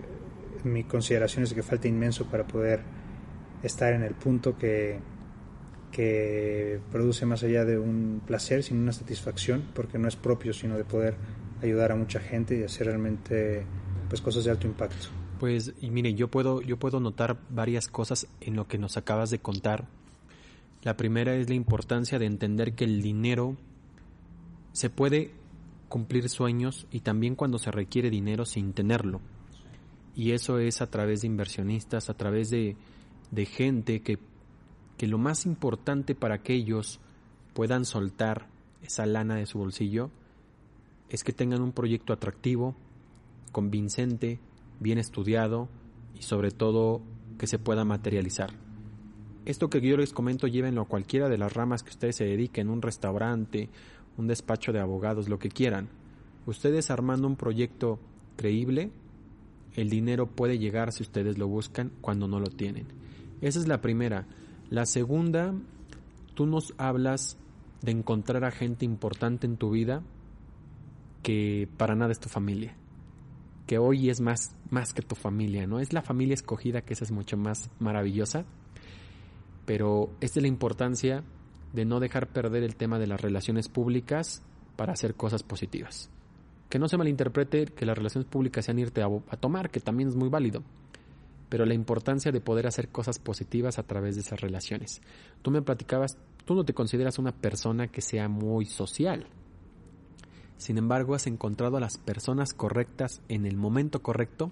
[0.64, 2.80] mi consideración es que falta inmenso para poder
[3.62, 4.98] estar en el punto que,
[5.92, 10.76] que produce más allá de un placer, sino una satisfacción, porque no es propio, sino
[10.76, 11.16] de poder
[11.62, 13.64] ayudar a mucha gente y hacer realmente
[14.08, 15.08] pues cosas de alto impacto.
[15.40, 19.30] Pues y mire, yo puedo yo puedo notar varias cosas en lo que nos acabas
[19.30, 19.86] de contar.
[20.82, 23.56] La primera es la importancia de entender que el dinero
[24.72, 25.32] se puede
[25.88, 29.20] cumplir sueños y también cuando se requiere dinero sin tenerlo
[30.16, 32.74] y eso es a través de inversionistas, a través de,
[33.46, 34.18] gente que,
[34.96, 37.00] que lo más importante para que ellos
[37.54, 38.48] puedan soltar
[38.82, 40.10] esa lana de su bolsillo
[41.08, 42.74] es que tengan un proyecto atractivo,
[43.52, 44.38] convincente,
[44.80, 45.68] bien estudiado
[46.14, 47.02] y sobre todo
[47.38, 48.50] que se pueda materializar.
[49.44, 52.68] Esto que yo les comento llévenlo a cualquiera de las ramas que ustedes se dediquen,
[52.68, 53.68] un restaurante,
[54.16, 55.88] un despacho de abogados, lo que quieran.
[56.46, 58.00] Ustedes armando un proyecto
[58.36, 58.90] creíble
[59.76, 62.86] el dinero puede llegar si ustedes lo buscan cuando no lo tienen.
[63.40, 64.26] Esa es la primera.
[64.70, 65.54] La segunda,
[66.34, 67.38] tú nos hablas
[67.82, 70.02] de encontrar a gente importante en tu vida
[71.22, 72.76] que para nada es tu familia.
[73.66, 75.80] Que hoy es más, más que tu familia, ¿no?
[75.80, 78.44] Es la familia escogida, que esa es mucho más maravillosa.
[79.64, 81.24] Pero es la importancia
[81.72, 84.42] de no dejar perder el tema de las relaciones públicas
[84.76, 86.10] para hacer cosas positivas
[86.68, 90.16] que no se malinterprete que las relaciones públicas sean irte a, tomar, que también es
[90.16, 90.62] muy válido.
[91.48, 95.00] Pero la importancia de poder hacer cosas positivas a través de esas relaciones.
[95.42, 99.26] Tú me platicabas, tú no te consideras una persona que sea muy social.
[100.56, 104.50] Sin embargo, has encontrado a las personas correctas en el momento correcto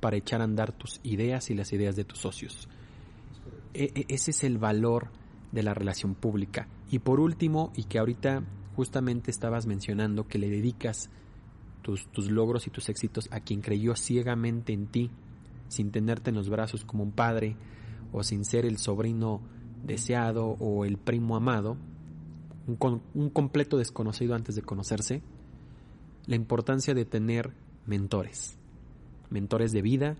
[0.00, 2.68] para echar a andar tus ideas y las ideas de tus socios.
[3.74, 5.08] E, e, ese es el valor
[5.52, 6.68] de la relación pública.
[6.90, 8.44] Y por último, y que ahorita
[8.76, 11.10] justamente estabas mencionando que le dedicas
[11.82, 15.10] tus, tus logros y tus éxitos a quien creyó ciegamente en ti,
[15.68, 17.56] sin tenerte en los brazos como un padre,
[18.12, 19.40] o sin ser el sobrino
[19.84, 21.76] deseado o el primo amado,
[22.66, 25.22] un, un completo desconocido antes de conocerse,
[26.26, 27.52] la importancia de tener
[27.86, 28.58] mentores,
[29.30, 30.16] mentores de vida,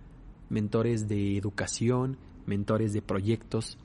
[0.48, 3.78] mentores de educación, mentores de proyectos.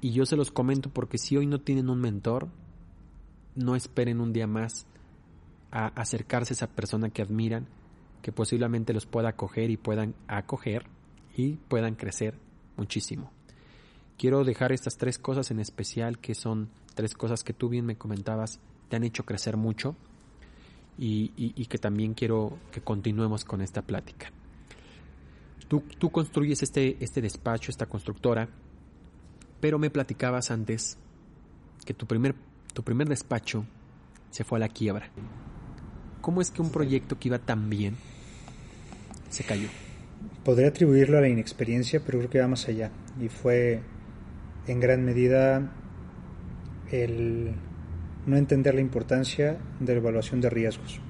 [0.00, 2.48] Y yo se los comento porque si hoy no tienen un mentor,
[3.54, 4.86] no esperen un día más
[5.70, 7.66] a acercarse a esa persona que admiran,
[8.22, 10.86] que posiblemente los pueda acoger y puedan acoger
[11.36, 12.34] y puedan crecer
[12.76, 13.30] muchísimo.
[14.18, 17.96] Quiero dejar estas tres cosas en especial, que son tres cosas que tú bien me
[17.96, 19.96] comentabas, te han hecho crecer mucho
[20.98, 24.30] y, que también quiero que continuemos con esta plática.
[25.68, 28.48] Tú, tú construyes este, este despacho, esta constructora,
[29.60, 30.98] pero me platicabas antes
[31.86, 32.34] que tu primer,
[32.74, 33.64] tu primer despacho
[34.30, 35.10] se fue a la quiebra.
[36.30, 37.96] ¿Cómo es que un proyecto que iba tan bien
[39.30, 39.66] se cayó?
[40.44, 42.92] Podría atribuirlo a la inexperiencia, pero creo que va más allá.
[43.20, 43.80] Y fue
[44.68, 45.72] en gran medida
[46.92, 47.50] el
[48.26, 51.00] no entender la importancia de la evaluación de riesgos.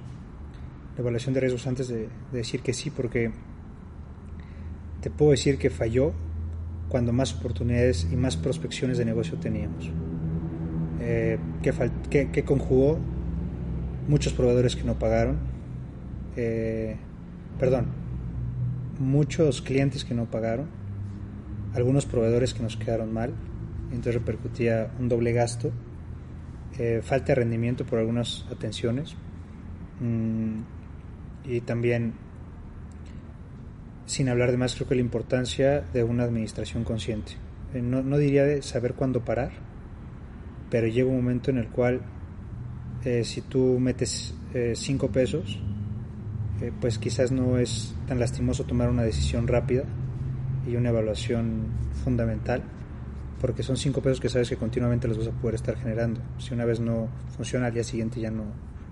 [0.97, 3.31] La evaluación de riesgos antes de, decir que sí, porque
[5.03, 6.15] te puedo decir que falló
[6.89, 9.91] cuando más oportunidades y más prospecciones de negocio teníamos.
[10.99, 12.99] Eh, que, conjugó
[14.09, 15.39] muchos proveedores que no pagaron,
[16.37, 16.97] eh,
[17.59, 17.87] perdón,
[18.99, 20.67] muchos clientes que no pagaron,
[21.75, 23.33] algunos proveedores que nos quedaron mal,
[23.91, 25.73] entonces repercutía un doble gasto
[26.79, 29.17] eh, falta de rendimiento por algunas atenciones
[30.01, 30.61] mm,
[31.45, 32.15] y también,
[34.07, 37.33] sin hablar de más, creo que la importancia de una administración consciente.
[37.75, 39.51] Eh, no, no, diría de saber cuándo parar,
[40.71, 42.01] pero llega un momento en el cual
[43.05, 44.35] eh, si tú metes
[44.75, 45.61] cinco pesos,
[46.81, 49.85] pues quizás no es tan lastimoso tomar una decisión rápida
[50.67, 51.69] y una evaluación
[52.03, 52.65] fundamental
[53.41, 56.21] porque son cinco pesos que sabes que continuamente los vas a poder estar generando.
[56.39, 58.45] Si una vez no funciona, al día siguiente ya no,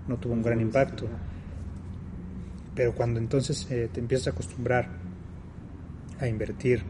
[0.07, 1.05] no tuvo un gran impacto.
[2.73, 4.89] Pero cuando entonces eh, te empiezas a acostumbrar
[6.19, 6.81] a invertir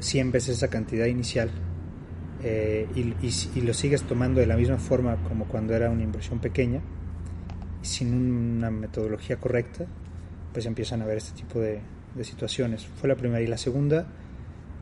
[0.00, 1.50] 100 veces esa cantidad inicial
[2.44, 6.80] eh, y, lo sigues tomando de la misma forma como cuando era una inversión pequeña,
[7.82, 9.86] sin una metodología correcta,
[10.52, 11.80] pues empiezan a haber este tipo de,
[12.22, 12.86] situaciones.
[12.86, 13.40] Fue la primera.
[13.40, 14.06] Y la segunda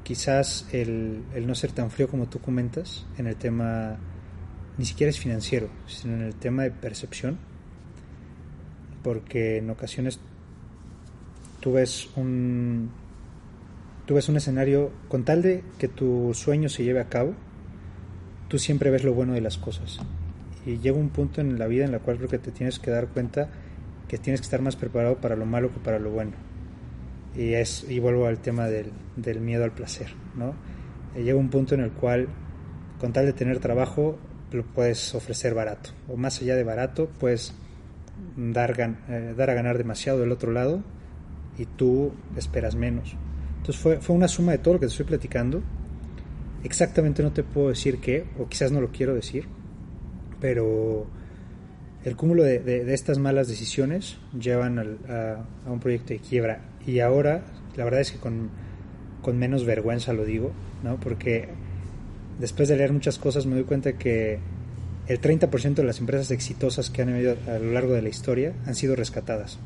[0.03, 3.99] quizás el, no ser tan frío como tú comentas en el tema,
[4.79, 7.38] ni siquiera es financiero, sino en el tema de percepción,
[9.05, 10.18] porque en ocasiones
[11.61, 12.90] tú ves un,
[14.07, 17.35] tú ves un escenario con tal de que tu sueño se lleve a cabo,
[18.51, 19.99] tú siempre ves lo bueno de las cosas.
[20.67, 22.91] Y llega un punto en la vida en la cual creo que te tienes que
[22.91, 23.49] dar cuenta
[24.09, 26.33] que tienes que estar más preparado para lo malo que para lo bueno
[27.37, 30.55] y, es, y vuelvo al tema del, del miedo al placer, ¿no?
[31.15, 32.29] Llega un punto en el cual,
[32.99, 34.19] con tal de tener trabajo,
[34.53, 37.55] lo puedes ofrecer barato, o más allá de barato, puedes
[38.37, 40.83] dar, eh, dar a ganar demasiado del otro lado
[41.59, 43.17] y tú esperas menos.
[43.59, 45.63] Entonces fue, fue una suma de todo lo que te estoy platicando.
[46.64, 49.46] Exactamente no te puedo decir qué, o quizás no lo quiero decir,
[50.40, 51.07] pero
[52.05, 54.83] el cúmulo de, de, estas malas decisiones llevan a,
[55.66, 57.42] a, un proyecto de quiebra y ahora,
[57.77, 58.51] la verdad es que con,
[59.35, 60.99] menos vergüenza lo digo, ¿no?
[60.99, 61.49] Porque
[62.38, 64.38] después de leer muchas cosas me doy cuenta que
[65.07, 68.55] el 30% de las empresas exitosas que han habido a lo largo de la historia
[68.66, 69.59] han sido rescatadas.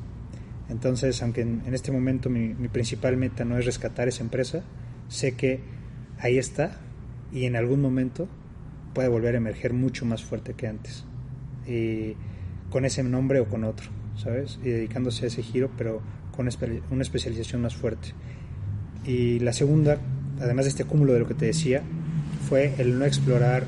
[0.69, 4.63] Entonces, aunque en, este momento mi, principal meta no es rescatar esa empresa,
[5.09, 5.61] sé que
[6.19, 6.79] ahí está
[7.35, 8.29] y en algún momento
[8.95, 11.05] puede volver a emerger mucho más fuerte que antes.
[11.67, 12.15] Y
[12.71, 14.59] con ese nombre o con otro, ¿sabes?
[14.63, 16.01] Y dedicándose a ese giro, pero
[16.35, 16.49] con
[16.91, 18.09] una especialización más fuerte.
[19.05, 19.99] Y la segunda,
[20.41, 21.83] además de este cúmulo de lo que te decía,
[22.49, 23.65] fue el no explorar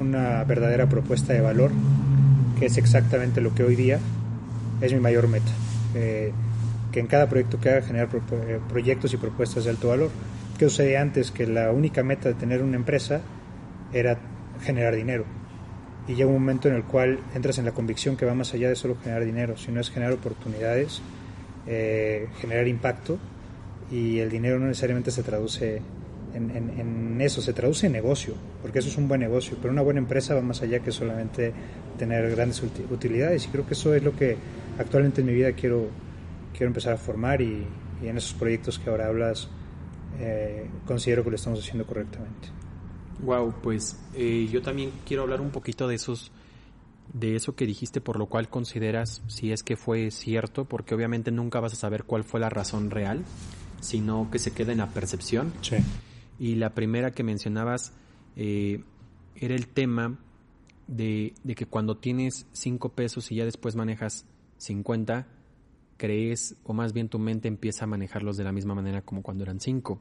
[0.00, 1.70] una verdadera propuesta de valor,
[2.58, 3.98] que es exactamente lo que hoy día
[4.80, 5.52] es mi mayor meta.
[5.94, 6.32] Eh,
[6.92, 10.10] que en cada proyecto que haga generar eh, proyectos y propuestas de alto valor.
[10.58, 11.30] ¿Qué sucedía antes?
[11.30, 13.20] Que la única meta de tener una empresa
[13.92, 14.18] era
[14.62, 15.24] generar dinero.
[16.08, 18.68] Y llega un momento en el cual entras en la convicción que va más allá
[18.68, 21.02] de solo generar dinero, sino es generar oportunidades
[21.64, 23.18] eh, generar impacto
[23.88, 25.80] y el dinero no necesariamente se traduce
[26.34, 29.82] en, en, eso, se traduce en negocio, porque eso es un buen negocio, pero una
[29.82, 31.52] buena empresa va más allá que solamente
[31.98, 34.36] tener grandes utilidades y creo que eso es lo que
[34.76, 35.86] actualmente en mi vida quiero,
[36.52, 37.64] quiero empezar a formar y,
[38.02, 39.48] en esos proyectos que ahora hablas
[40.18, 42.48] eh, considero que lo estamos haciendo correctamente.
[43.20, 46.32] Wow, pues eh, yo también quiero hablar un poquito de esos
[47.12, 51.30] de eso que dijiste, por lo cual consideras si es que fue cierto, porque obviamente
[51.30, 53.24] nunca vas a saber cuál fue la razón real,
[53.80, 55.52] sino que se queda en la percepción.
[55.60, 55.76] Sí.
[56.38, 57.92] Y la primera que mencionabas
[58.36, 58.82] eh,
[59.36, 60.18] era el tema
[60.86, 64.24] de, de, que cuando tienes 5 pesos y ya después manejas
[64.58, 65.26] 50,
[66.02, 69.44] crees, o más bien tu mente empieza a manejarlos de la misma manera como cuando
[69.44, 70.00] eran 5.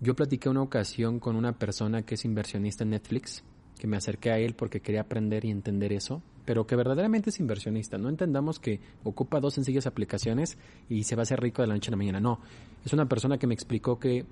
[0.00, 3.44] Yo platiqué una ocasión con una persona que es inversionista en Netflix,
[3.78, 7.38] que me acerqué a él porque quería aprender y entender eso, pero que verdaderamente es
[7.38, 7.96] inversionista.
[7.96, 11.74] No entendamos que ocupa dos sencillas aplicaciones y se va a hacer rico de la
[11.74, 12.18] noche a la mañana.
[12.18, 12.40] No,
[12.84, 14.26] es una persona que me explicó que,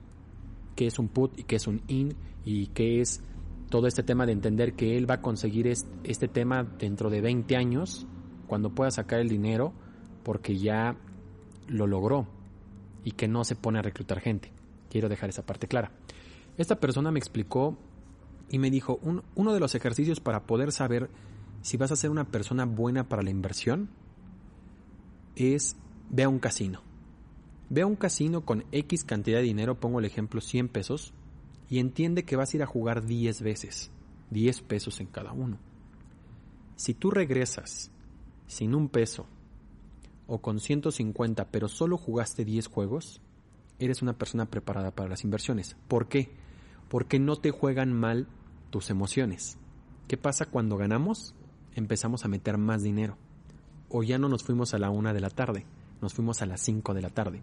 [0.75, 3.23] que es un put y que es un in y que es
[3.71, 7.55] todo este tema de entender que él va a conseguir este, tema dentro de 20
[7.55, 8.05] años,
[8.49, 9.73] cuando pueda sacar el dinero,
[10.27, 10.97] porque ya
[11.69, 12.27] lo logró
[13.05, 14.51] y que no se pone a reclutar gente.
[14.91, 15.93] Quiero dejar esa parte clara.
[16.59, 17.79] Esta persona me explicó
[18.49, 18.99] y me dijo,
[19.37, 21.11] uno de los ejercicios para poder saber
[21.63, 23.89] si vas a ser una persona buena para la inversión
[25.37, 25.77] es
[26.11, 26.83] ve a un casino.
[27.71, 31.15] Ve a un casino con X cantidad de dinero, pongo el ejemplo 100 pesos,
[31.71, 33.93] y entiende que vas a ir a jugar 10 veces,
[34.31, 35.61] 10 pesos en cada uno.
[36.75, 37.93] Si tú regresas
[38.49, 39.29] sin un peso
[40.27, 43.21] o con 150 pero solo jugaste 10 juegos,
[43.79, 45.77] eres una persona preparada para las inversiones.
[45.89, 46.31] ¿Por qué?
[46.89, 48.27] porque no te juegan mal
[48.71, 49.59] tus emociones.
[50.09, 51.35] ¿Qué pasa cuando ganamos?
[51.75, 53.17] Empezamos a meter más dinero.
[53.89, 55.65] O ya no nos fuimos a la una de la tarde,
[56.01, 57.41] nos fuimos a las cinco de la tarde.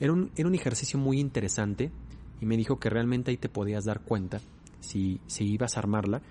[0.00, 1.90] Era un, ejercicio muy interesante
[2.40, 4.40] y me dijo que realmente ahí te podías dar cuenta
[4.80, 6.22] si, ibas a armarla.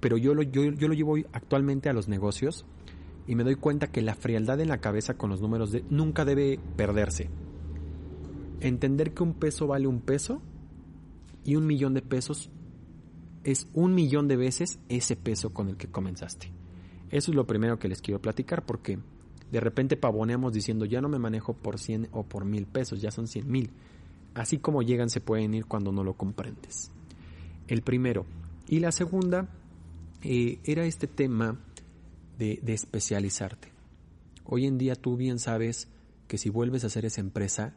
[0.00, 2.64] Pero yo lo, yo lo llevo actualmente a los negocios
[3.26, 6.24] y me doy cuenta que la frialdad en la cabeza con los números de, nunca
[6.24, 7.28] debe perderse.
[8.60, 10.40] Entender que un peso vale un peso
[11.44, 12.50] y un millón de pesos
[13.44, 16.52] es un millón de veces ese peso con el que comenzaste.
[17.10, 18.98] Eso es lo primero que les quiero platicar porque
[19.50, 23.10] de repente pavoneamos diciendo ya no me manejo por 100 o por mil pesos, ya
[23.10, 23.70] son 100 mil.
[24.34, 26.90] Así como llegan se pueden ir cuando no lo comprendes.
[27.68, 28.24] El primero.
[28.66, 29.48] Y la segunda
[30.22, 31.58] eh, era este tema
[32.38, 33.72] de, especializarte.
[34.44, 35.88] Hoy en día tú bien sabes
[36.28, 37.74] que si vuelves a hacer esa empresa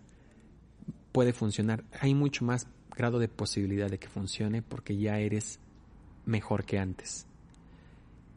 [1.12, 1.84] puede funcionar.
[2.00, 5.60] Hay mucho más grado de posibilidad de que funcione porque ya eres
[6.26, 7.28] mejor que antes.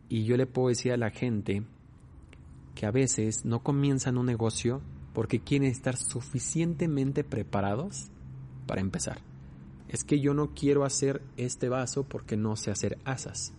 [0.08, 1.62] Y yo le puedo decir a la gente
[2.74, 4.80] que a veces no comienzan un negocio
[5.12, 8.10] porque quieren estar suficientemente preparados
[8.66, 9.20] para empezar.
[9.88, 13.52] Es que yo no quiero hacer este vaso porque no sé hacer asas.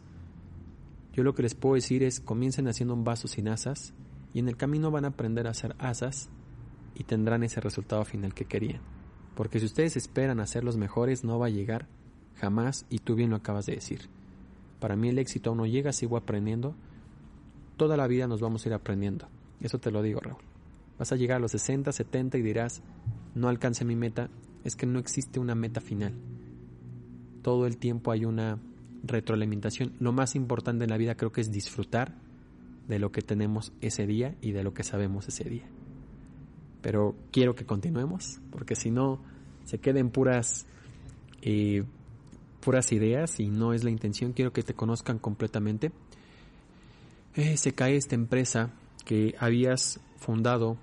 [1.14, 3.94] Yo lo que les puedo decir es comiencen haciendo un vaso sin asas
[4.34, 6.30] y en el camino van a aprender a hacer asas
[6.96, 8.82] y tendrán ese resultado final que querían.
[9.36, 11.88] Porque si ustedes esperan a ser los mejores, no va a llegar
[12.36, 14.10] jamás y tú bien lo acabas de decir.
[14.80, 16.76] Para mí el éxito aún no llega, sigo aprendiendo.
[17.78, 19.28] Toda la vida nos vamos a ir aprendiendo.
[19.62, 20.42] Eso te lo digo, Raúl.
[20.98, 22.82] Vas a llegar a los 60, 70 y dirás,
[23.36, 24.30] no alcance mi meta.
[24.64, 26.14] Es que no existe una meta final.
[27.42, 28.60] Todo el tiempo hay una
[29.04, 29.94] retroalimentación.
[30.00, 32.16] Lo más importante en la vida creo que es disfrutar
[32.88, 35.66] de lo que tenemos ese día y de lo que sabemos ese día
[36.82, 39.20] pero quiero que continuemos, porque si no,
[39.66, 40.66] se queden puras,
[41.42, 41.84] eh,
[42.62, 45.92] puras ideas y no es la intención, quiero que te conozcan completamente.
[47.36, 48.72] Eh, se cae esta empresa
[49.06, 50.78] que habías fundado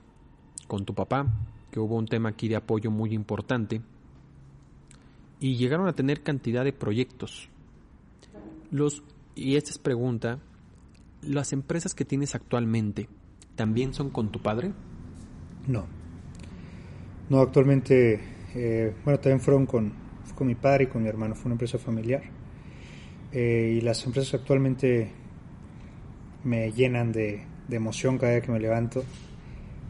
[0.68, 1.26] con tu papá,
[1.70, 3.80] que hubo un tema aquí de apoyo muy importante,
[5.38, 7.48] y llegaron a tener cantidad de proyectos.
[8.70, 9.02] Los,
[9.34, 10.40] y esta es pregunta,
[11.22, 13.08] ¿las empresas que tienes actualmente
[13.54, 14.72] también son con tu padre?
[15.66, 15.86] No.
[17.28, 18.20] No, actualmente,
[18.54, 19.92] eh, bueno, también fueron con,
[20.34, 22.22] con mi padre y con mi hermano, fue una empresa familiar.
[23.32, 25.10] Eh, y las empresas actualmente
[26.44, 29.04] me llenan de, emoción cada día que me levanto.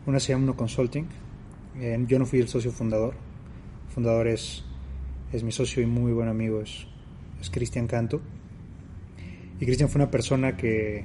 [0.07, 1.07] Una se llama Uno Consulting.
[1.79, 3.15] Eh, yo no fui el socio fundador.
[3.89, 4.65] Fundador es,
[5.33, 6.87] es mi socio y muy buen amigo, es,
[7.41, 8.21] es Cristian Canto.
[9.61, 11.05] Y Cristian fue una persona que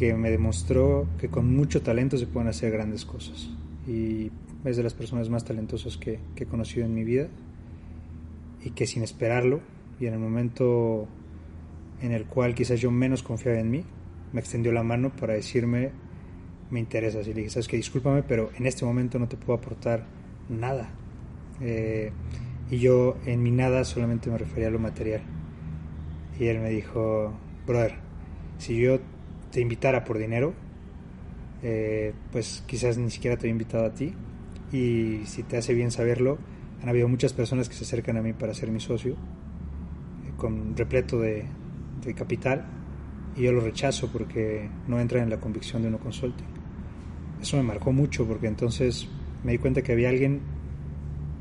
[0.00, 3.50] que me demostró que con mucho talento se pueden hacer grandes cosas.
[3.86, 4.30] Y
[4.64, 7.28] es de las personas más talentosas que, he conocido en mi vida
[8.64, 9.60] y que sin esperarlo
[10.00, 11.06] y en el momento
[12.00, 13.84] en el cual quizás yo menos confiaba en mí,
[14.32, 15.90] me extendió la mano para decirme
[16.70, 17.26] me interesas.
[17.26, 20.06] Y le dije, sabes que discúlpame, pero en este momento no te puedo aportar
[20.48, 20.88] nada.
[21.60, 22.10] Eh,
[22.70, 25.20] y yo en mi nada solamente me refería a lo material.
[26.40, 27.34] Y él me dijo,
[27.66, 27.96] brother,
[28.56, 28.98] si yo
[29.52, 30.54] te invitara por dinero,
[31.62, 34.14] eh, pues quizás ni siquiera te he invitado a ti.
[34.72, 36.38] Y si te hace bien saberlo,
[36.82, 40.74] han habido muchas personas que se acercan a mí para ser mi socio, eh, con
[40.78, 41.44] repleto de,
[42.16, 42.64] capital,
[43.36, 46.46] y yo lo rechazo porque no entra en la convicción de uno consulting.
[47.42, 49.08] Eso me marcó mucho porque entonces
[49.44, 50.40] me di cuenta que había alguien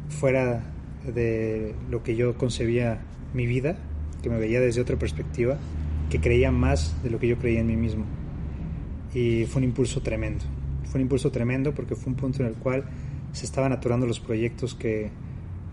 [0.10, 0.62] fuera
[1.06, 3.00] de lo que yo concebía
[3.34, 3.78] mi vida,
[4.22, 5.58] que me veía desde otra perspectiva,
[6.10, 8.06] que creía más de lo que yo creía en mí mismo.
[9.14, 10.46] Y fue un impulso tremendo.
[10.86, 12.84] Fue un impulso tremendo porque fue un punto en el cual
[13.32, 15.10] se estaban aturando los proyectos que,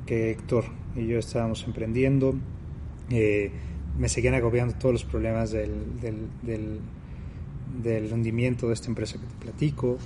[0.04, 2.34] que Héctor y yo estábamos emprendiendo.
[3.10, 3.50] Eh,
[3.98, 5.72] me seguían agobiando todos los problemas del,
[6.42, 6.80] del,
[7.82, 9.96] del, hundimiento de esta empresa que te platico,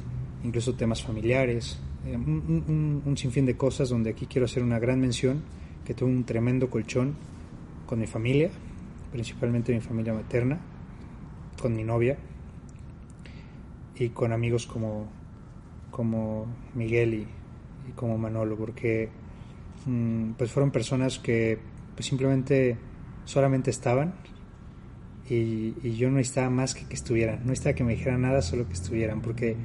[0.45, 4.79] incluso temas familiares, eh, un, un, un, sinfín de cosas donde aquí quiero hacer una
[4.79, 5.43] gran mención,
[5.85, 7.17] que tuve un tremendo colchón
[7.91, 8.51] con mi familia,
[9.11, 10.61] principalmente mi familia materna,
[11.61, 12.17] con mi novia
[13.99, 15.09] y con amigos como,
[15.91, 17.27] como Miguel y,
[17.97, 19.09] como Manolo, porque
[19.87, 21.59] mm, pues fueron personas que
[21.97, 22.79] pues simplemente
[23.25, 24.15] solamente estaban
[25.29, 28.41] y, y, yo no necesitaba más que que estuvieran, no necesitaba que me dijeran nada,
[28.41, 29.57] solo que estuvieran, porque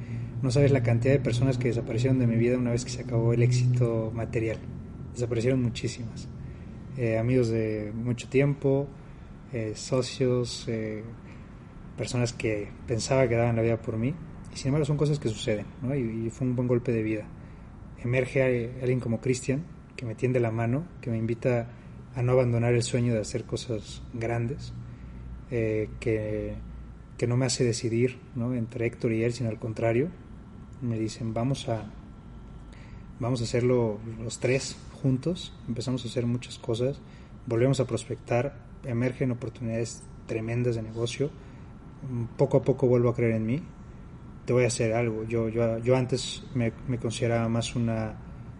[0.42, 3.02] no sabes la cantidad de personas que desaparecieron de mi vida una vez que se
[3.02, 4.58] acabó el éxito material,
[5.14, 6.28] desaparecieron muchísimas,
[6.96, 8.88] eh, amigos de mucho tiempo,
[9.52, 11.04] eh, socios, eh,
[11.96, 14.14] personas que pensaba que daban la vida por mí,
[14.52, 15.94] y sin embargo son cosas que suceden, ¿no?
[15.94, 17.24] y, fue un buen golpe de vida.
[18.02, 21.68] Emerge alguien como Cristian, que me tiende la mano, que me invita
[22.14, 24.72] a no abandonar el sueño de hacer cosas grandes,
[25.50, 26.54] que,
[27.18, 28.54] que, no me hace decidir ¿no?
[28.54, 30.08] entre Héctor y él, sino al contrario,
[30.80, 31.90] me dicen vamos a,
[33.20, 34.76] vamos a hacerlo los tres
[35.06, 37.00] juntos, empezamos a hacer muchas cosas,
[37.46, 41.30] volvemos a prospectar, emergen oportunidades tremendas de negocio,
[42.36, 43.62] poco a poco vuelvo a creer en mí,
[44.46, 48.16] te voy a hacer algo, yo, yo, yo antes me, consideraba más una,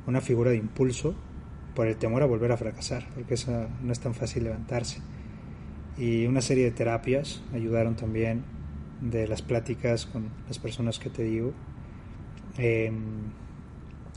[0.07, 1.17] una figura de impulso,
[1.75, 3.51] por el temor a volver a fracasar, porque eso
[3.83, 5.01] no es tan fácil levantarse.
[5.99, 8.45] Y una serie de terapias ayudaron también
[9.01, 11.53] de las pláticas con las personas que te digo.
[12.57, 12.91] Eh,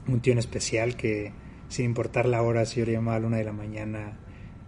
[0.08, 1.34] un tío en especial que,
[1.70, 4.18] sin importar la hora, si yo le llamaba a la una de la mañana,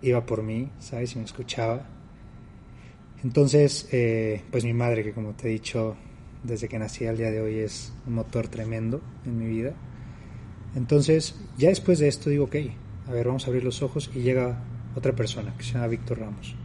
[0.02, 1.16] iba por mí, ¿sabes?
[1.16, 1.88] Y me escuchaba.
[3.24, 5.96] Entonces, eh, pues mi madre, que como te he dicho,
[6.44, 9.74] desde que nací al día de hoy es un motor tremendo en mi vida.
[10.76, 12.56] Entonces, ya después de esto digo, ok,
[13.08, 14.64] a ver, vamos a abrir los ojos y llega
[14.96, 16.56] otra persona que se llama Víctor Ramos.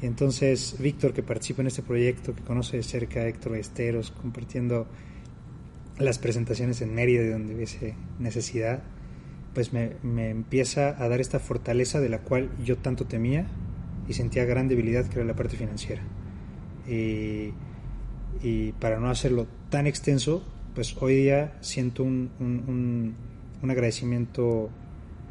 [0.00, 4.10] Y entonces Víctor, que participa en este proyecto, que conoce de cerca a Héctor Esteros,
[4.10, 4.86] compartiendo
[5.98, 8.82] las presentaciones en Mérida de donde hubiese necesidad,
[9.58, 13.48] pues me, me, empieza a dar esta fortaleza de la cual yo tanto temía
[14.08, 16.00] y sentía gran debilidad, que era la parte financiera.
[16.86, 17.50] Y,
[18.40, 20.44] y para no hacerlo tan extenso,
[20.76, 23.16] pues hoy día siento un, un,
[23.60, 24.70] un, agradecimiento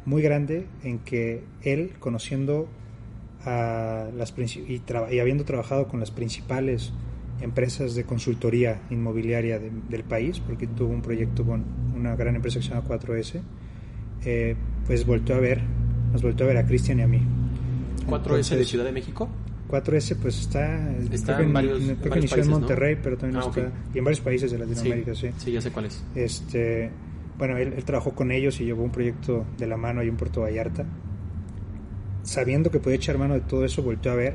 [0.04, 2.68] muy grande en que él, conociendo
[3.46, 6.92] a las y, y, habiendo trabajado con las principales
[7.40, 11.64] empresas de consultoría inmobiliaria de, del país, porque tuvo un proyecto con
[11.96, 13.40] una gran empresa que se llama 4S,
[14.24, 14.56] eh,
[14.86, 15.62] pues volvió a ver,
[16.12, 17.20] nos volvió a ver a Cristian y a mí.
[18.06, 19.28] ¿4S Entonces, de Ciudad de México?
[19.68, 23.00] 4S pues está, está en, varios, creo que varios inició países, en Monterrey, ¿no?
[23.02, 23.72] pero también ah, está, okay.
[23.94, 25.28] y en varios países de Latinoamérica, sí.
[25.28, 26.02] Sí, sí ya sé cuál es.
[26.14, 26.90] Este,
[27.36, 30.16] bueno, él, él, trabajó con ellos y llevó un proyecto de la mano ahí en
[30.16, 30.86] Puerto Vallarta.
[32.22, 34.34] Sabiendo que podía echar mano de todo eso, volteó a ver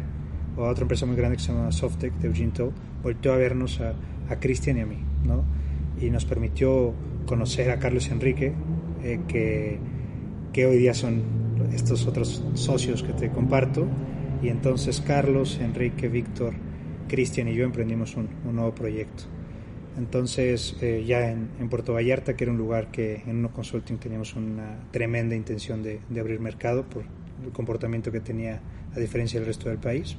[0.57, 2.71] a otra empresa muy grande que se llama Softec de Eugene Toll,
[3.01, 3.93] volteó a vernos a,
[4.29, 5.43] a Cristian y a mí, ¿no?
[5.99, 6.93] Y nos permitió
[7.25, 8.53] conocer a Carlos Enrique,
[9.03, 9.79] eh, que,
[10.51, 11.21] que hoy día son
[11.73, 13.87] estos otros socios que te comparto.
[14.41, 16.53] Y entonces Carlos, Enrique, Víctor,
[17.07, 19.23] Cristian y yo emprendimos un, un nuevo proyecto.
[19.97, 23.97] Entonces, eh, ya en, en, Puerto Vallarta, que era un lugar que en uno consulting
[23.97, 27.03] teníamos una tremenda intención de, de, abrir mercado por
[27.45, 28.59] el comportamiento que tenía
[28.95, 30.17] a diferencia del resto del país.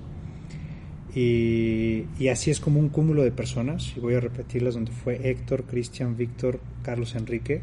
[1.15, 5.29] Y, y así es como un cúmulo de personas, y voy a repetirlas, donde fue
[5.29, 7.63] Héctor, Cristian, Víctor, Carlos Enrique,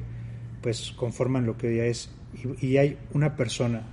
[0.62, 2.12] pues conforman lo que hoy es.
[2.62, 3.84] Y, hay una persona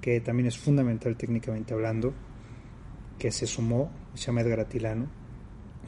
[0.00, 2.12] que también es fundamental técnicamente hablando,
[3.18, 5.06] que se sumó, se llama Edgar Atilano,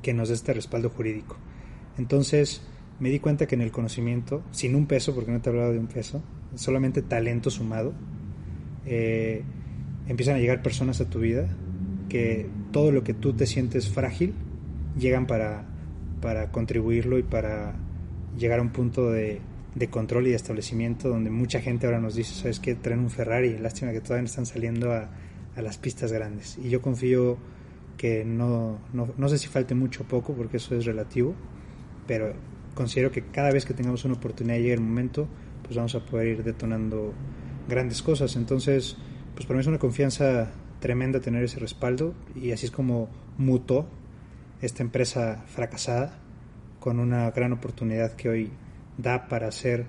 [0.02, 1.36] que nos da este respaldo jurídico.
[1.98, 2.62] Entonces
[3.00, 5.72] me di cuenta que en el conocimiento, sin un peso, porque no te he hablado
[5.72, 6.22] de un peso,
[6.54, 7.92] solamente talento sumado,
[8.86, 9.42] eh,
[10.08, 11.48] empiezan a llegar personas a tu vida
[12.08, 14.34] que todo lo que tú te sientes frágil,
[14.98, 15.66] llegan para,
[16.20, 17.76] para contribuirlo y para
[18.36, 19.40] llegar a un punto de,
[19.74, 22.74] de control y de establecimiento donde mucha gente ahora nos dice, ¿sabes qué?
[22.74, 25.10] Traen un Ferrari, lástima que todavía no están saliendo a,
[25.56, 26.58] a las pistas grandes.
[26.62, 27.36] Y yo confío
[27.96, 31.34] que no, no, no sé si falte mucho o poco, porque eso es relativo,
[32.06, 32.32] pero
[32.74, 35.28] considero que cada vez que tengamos una oportunidad y llegue el momento,
[35.62, 37.12] pues vamos a poder ir detonando
[37.68, 38.36] grandes cosas.
[38.36, 38.96] Entonces,
[39.34, 40.50] pues para mí es una confianza
[40.80, 43.88] tremenda tener ese respaldo y así es como mutó
[44.62, 46.18] esta empresa fracasada
[46.80, 48.50] con una gran oportunidad que hoy
[48.98, 49.86] da para hacer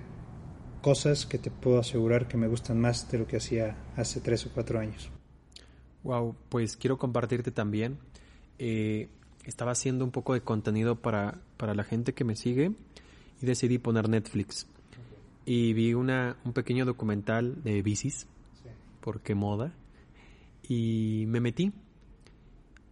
[0.80, 4.46] cosas que te puedo asegurar que me gustan más de lo que hacía hace tres
[4.46, 5.10] o cuatro años.
[6.02, 7.98] Wow, pues quiero compartirte también.
[8.58, 9.08] Eh,
[9.44, 12.72] estaba haciendo un poco de contenido para, para la gente que me sigue
[13.42, 14.66] y decidí poner Netflix.
[15.44, 18.26] Y vi una, un pequeño documental de bicis,
[19.00, 19.74] porque moda,
[20.62, 21.72] y me metí.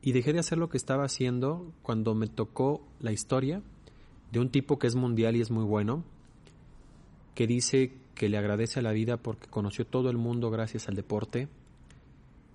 [0.01, 3.62] Y dejé de hacer lo que estaba haciendo cuando me tocó la historia
[4.33, 6.05] de un tipo que es mundial y es muy bueno,
[7.35, 10.97] que dice que le agradece a la vida porque conoció todo el mundo gracias al
[10.97, 11.49] deporte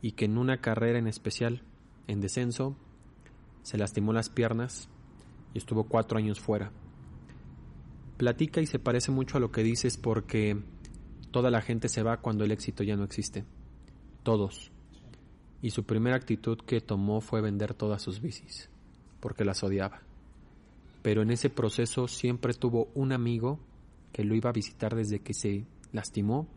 [0.02, 1.64] y que en una carrera en especial,
[2.08, 2.76] en descenso,
[3.62, 4.90] se lastimó las piernas
[5.54, 6.72] y estuvo cuatro años fuera.
[8.18, 10.62] Platica y se parece mucho a lo que dices porque
[11.32, 13.46] toda la gente se va cuando el éxito ya no existe.
[14.24, 14.72] Todos.
[15.62, 18.70] Y su primera actitud que tomó fue vender todas sus bicis,
[19.22, 20.02] porque las odiaba.
[21.04, 23.60] Pero en ese proceso siempre tuvo un amigo
[24.12, 26.48] que lo iba a visitar desde que se lastimó,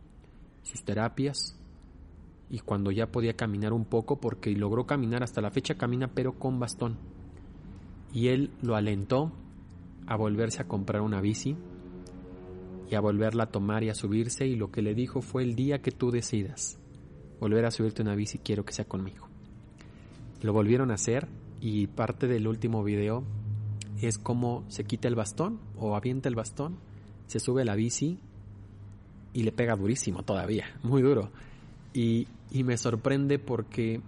[0.63, 1.55] sus terapias,
[2.49, 6.39] y cuando ya podía caminar un poco, porque logró caminar hasta la fecha, camina pero
[6.39, 6.97] con bastón.
[8.11, 9.31] Y él lo alentó
[10.07, 11.55] a volverse a comprar una bici
[12.89, 15.55] y a volverla a tomar y a subirse y lo que le dijo fue el
[15.55, 16.79] día que tú decidas
[17.39, 19.27] volver a subirte una bici quiero que sea conmigo.
[20.41, 21.27] Lo volvieron a hacer
[21.59, 23.23] y parte del último video
[24.01, 26.77] es como se quita el bastón o avienta el bastón,
[27.27, 28.19] se sube a la bici
[29.33, 31.31] y le pega durísimo todavía, muy duro.
[31.93, 34.01] Y, y me sorprende porque,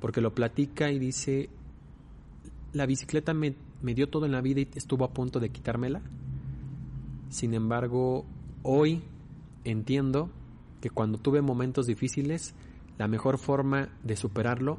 [0.00, 1.48] porque lo platica y dice,
[2.72, 6.02] la bicicleta me, me dio todo en la vida y estuvo a punto de quitármela.
[7.30, 8.24] Sin embargo,
[8.62, 9.02] hoy
[9.64, 10.30] entiendo
[10.80, 12.54] que cuando tuve momentos difíciles,
[12.98, 14.78] la mejor forma de superarlo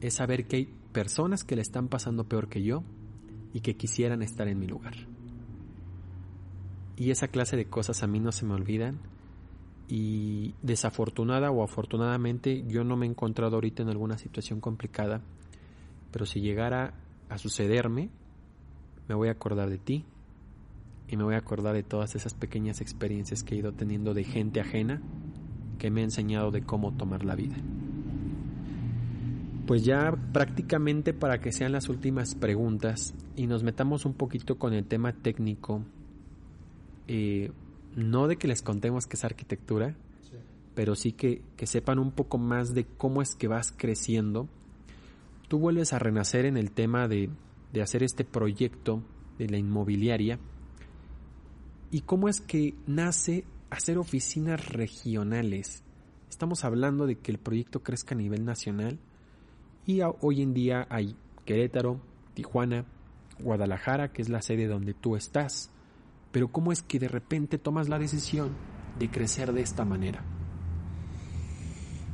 [0.00, 2.82] es saber que hay personas que le están pasando peor que yo
[3.52, 4.94] y que quisieran estar en mi lugar.
[6.96, 8.98] Y esa clase de cosas a mí no se me olvidan
[9.88, 15.22] y desafortunada o afortunadamente yo no me he encontrado ahorita en alguna situación complicada,
[16.10, 16.94] pero si llegara
[17.28, 18.10] a sucederme,
[19.08, 20.04] me voy a acordar de ti
[21.08, 24.24] y me voy a acordar de todas esas pequeñas experiencias que he ido teniendo de
[24.24, 25.00] gente ajena
[25.78, 27.56] que me ha enseñado de cómo tomar la vida.
[29.68, 34.72] Pues ya prácticamente para que sean las últimas preguntas y nos metamos un poquito con
[34.72, 35.84] el tema técnico,
[37.06, 37.52] eh,
[37.94, 39.94] no de que les contemos qué es arquitectura,
[40.74, 44.48] pero sí que, que sepan un poco más de cómo es que vas creciendo.
[45.48, 47.28] Tú vuelves a renacer en el tema de,
[47.70, 49.02] de hacer este proyecto
[49.36, 50.38] de la inmobiliaria
[51.90, 55.82] y cómo es que nace hacer oficinas regionales.
[56.30, 58.98] Estamos hablando de que el proyecto crezca a nivel nacional
[59.88, 61.16] y hoy en día hay
[61.46, 61.98] Querétaro,
[62.34, 62.84] Tijuana,
[63.40, 65.70] Guadalajara, que es la sede donde tú estás.
[66.30, 68.50] Pero ¿cómo es que de repente tomas la decisión
[68.98, 70.22] de crecer de esta manera?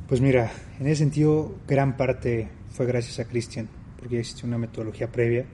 [0.07, 3.67] Pues mira, en ese sentido, gran parte fue gracias a Cristian,
[3.99, 5.45] porque existe una metodología previa.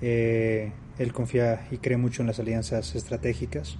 [0.00, 3.78] Eh, él confía y cree mucho en las alianzas estratégicas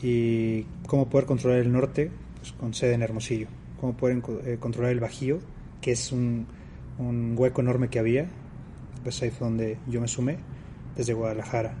[0.00, 4.92] y cómo poder controlar el norte pues, con sede en Hermosillo, cómo poder eh, controlar
[4.92, 5.40] el Bajío,
[5.82, 6.46] que es un,
[7.00, 8.28] un, hueco enorme que había,
[9.02, 10.38] pues ahí fue donde yo me sumé,
[10.96, 11.74] desde Guadalajara.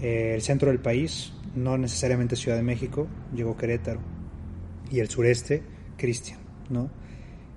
[0.00, 4.00] Eh, el centro del país, no necesariamente Ciudad de México, llegó Querétaro,
[4.90, 5.62] y el sureste,
[5.96, 6.38] Cristian,
[6.70, 6.90] ¿no?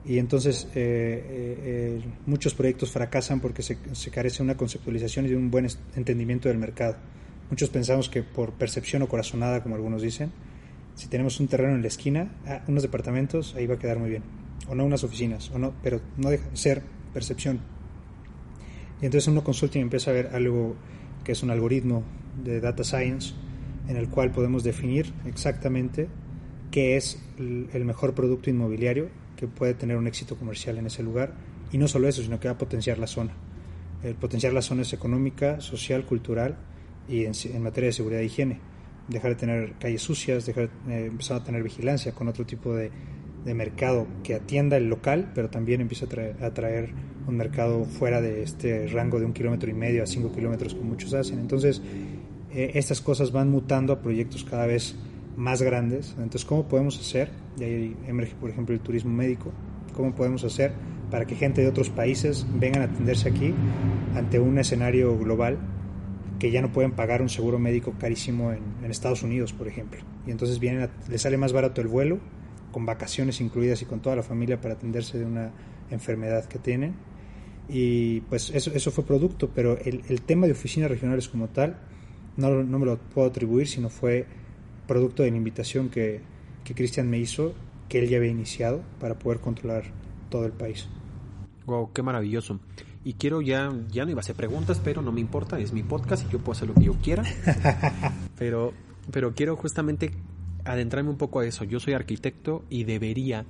[0.03, 5.35] Y entonces eh, muchos proyectos fracasan porque se, se carece de una conceptualización y de
[5.35, 6.97] un buen entendimiento del mercado.
[7.51, 10.31] Muchos pensamos que por percepción o corazonada, como algunos dicen,
[10.95, 14.09] si tenemos un terreno en la esquina, ah, unos departamentos, ahí va a quedar muy
[14.09, 14.40] bien.
[14.71, 16.81] O no unas oficinas, o no, pero no deja de ser
[17.13, 17.59] percepción.
[19.01, 20.77] Y entonces uno consulta y empieza a ver algo
[21.25, 22.03] que es un algoritmo
[22.41, 23.33] de data science
[23.89, 26.07] en el cual podemos definir exactamente
[26.71, 31.33] qué es el mejor producto inmobiliario que puede tener un éxito comercial en ese lugar.
[31.73, 33.33] Y no solo eso, sino que va a potenciar la zona.
[34.03, 36.55] El potenciar la zona es económica, social, cultural
[37.09, 38.59] y en, materia de seguridad e higiene.
[39.09, 42.91] Dejar de tener calles sucias, dejar, eh, empezar a tener vigilancia con otro tipo de,
[43.45, 46.89] de mercado que atienda el local, pero también empieza a atraer,
[47.27, 50.81] un mercado fuera de este rango de un kilómetro y medio a cinco kilómetros que
[50.81, 51.39] muchos hacen.
[51.39, 51.81] Entonces,
[52.51, 54.95] eh, estas cosas van mutando a proyectos cada vez
[55.37, 56.15] más grandes.
[56.17, 57.29] Entonces, ¿cómo podemos hacer?
[57.59, 59.51] Y ahí emerge, por ejemplo, el turismo médico.
[59.93, 60.73] ¿Cómo podemos hacer
[61.11, 63.53] para que gente de otros países vengan a atenderse aquí
[64.15, 65.59] ante un escenario global
[66.39, 70.01] que ya no pueden pagar un seguro médico carísimo en, Estados Unidos, por ejemplo?
[70.27, 72.19] Y entonces vienen les sale más barato el vuelo,
[72.71, 75.51] con vacaciones incluidas y con toda la familia para atenderse de una
[75.89, 76.95] enfermedad que tienen.
[77.69, 81.77] Y pues eso, eso fue producto, pero el, el tema de oficinas regionales como tal
[82.37, 84.25] no, no me lo puedo atribuir, sino fue
[84.87, 86.21] producto de la invitación que,
[86.63, 87.53] que Cristian me hizo,
[87.89, 89.83] que él ya había iniciado para poder controlar
[90.29, 90.87] todo el país.
[91.65, 92.59] Wow, qué maravilloso.
[93.03, 95.83] Y quiero ya, ya no iba a hacer preguntas, pero no me importa, es mi
[95.83, 97.23] podcast y yo puedo hacer lo que yo quiera.
[98.37, 98.73] pero,
[99.11, 100.11] pero quiero justamente
[100.65, 101.63] adentrarme un poco a eso.
[101.63, 103.45] Yo soy arquitecto y debería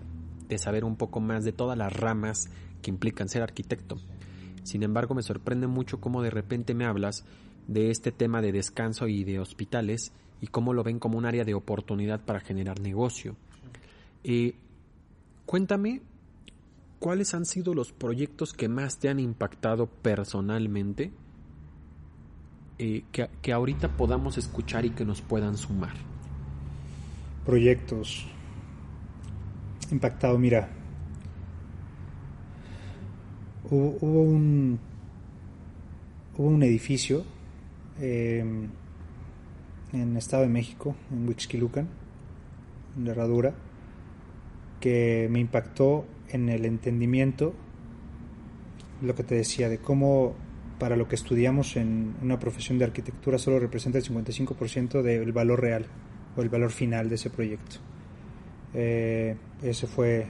[0.47, 2.49] de saber un poco más de todas las ramas
[2.81, 3.97] que implican ser arquitecto.
[4.63, 7.25] Sin embargo, me sorprende mucho cómo de repente me hablas
[7.67, 11.45] de este tema de descanso y de hospitales y cómo lo ven como un área
[11.45, 13.35] de oportunidad para generar negocio.
[14.23, 14.55] Eh,
[15.45, 16.01] cuéntame,
[16.99, 21.11] ¿cuáles han sido los proyectos que más te han impactado personalmente
[22.77, 26.10] eh, que, que ahorita podamos escuchar y que nos puedan sumar?
[27.51, 28.25] Proyectos
[29.91, 30.69] impactado, mira,
[33.69, 34.79] hubo, un
[36.37, 37.25] hubo un edificio
[37.99, 38.69] em,
[39.91, 41.89] en Estado de México, en Huixquilucan,
[42.95, 43.53] en la Herradura,
[44.79, 47.53] que me impactó en el entendimiento,
[49.01, 50.35] lo que te decía, de cómo
[50.79, 55.59] para lo que estudiamos en una profesión de arquitectura solo representa el 55% del valor
[55.59, 55.87] real
[56.35, 57.77] o el valor final de ese proyecto.
[58.73, 60.27] Eh, ese fue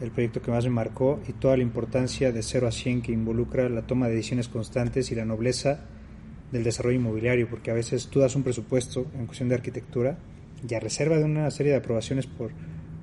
[0.00, 3.12] el proyecto que más me marcó y toda la importancia de 0 a 100 que
[3.12, 5.80] involucra la toma de decisiones constantes y la nobleza
[6.50, 10.18] del desarrollo inmobiliario, porque a veces tú das un presupuesto en cuestión de arquitectura
[10.68, 12.52] y a reserva de una serie de aprobaciones por,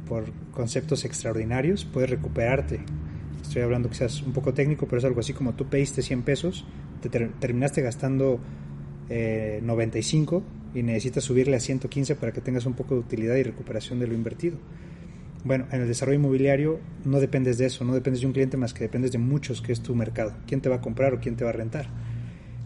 [0.07, 2.81] por conceptos extraordinarios, puedes recuperarte.
[3.41, 6.65] Estoy hablando quizás un poco técnico, pero es algo así como tú pediste 100 pesos,
[7.01, 8.39] te terminaste gastando
[9.09, 13.43] 95 eh, y necesitas subirle a 115 para que tengas un poco de utilidad y
[13.43, 14.57] recuperación de lo invertido.
[15.43, 18.73] Bueno, en el desarrollo inmobiliario no dependes de eso, no dependes de un cliente más
[18.73, 20.33] que dependes de muchos, que es tu mercado.
[20.45, 21.89] ¿Quién te va a comprar o quién te va a rentar?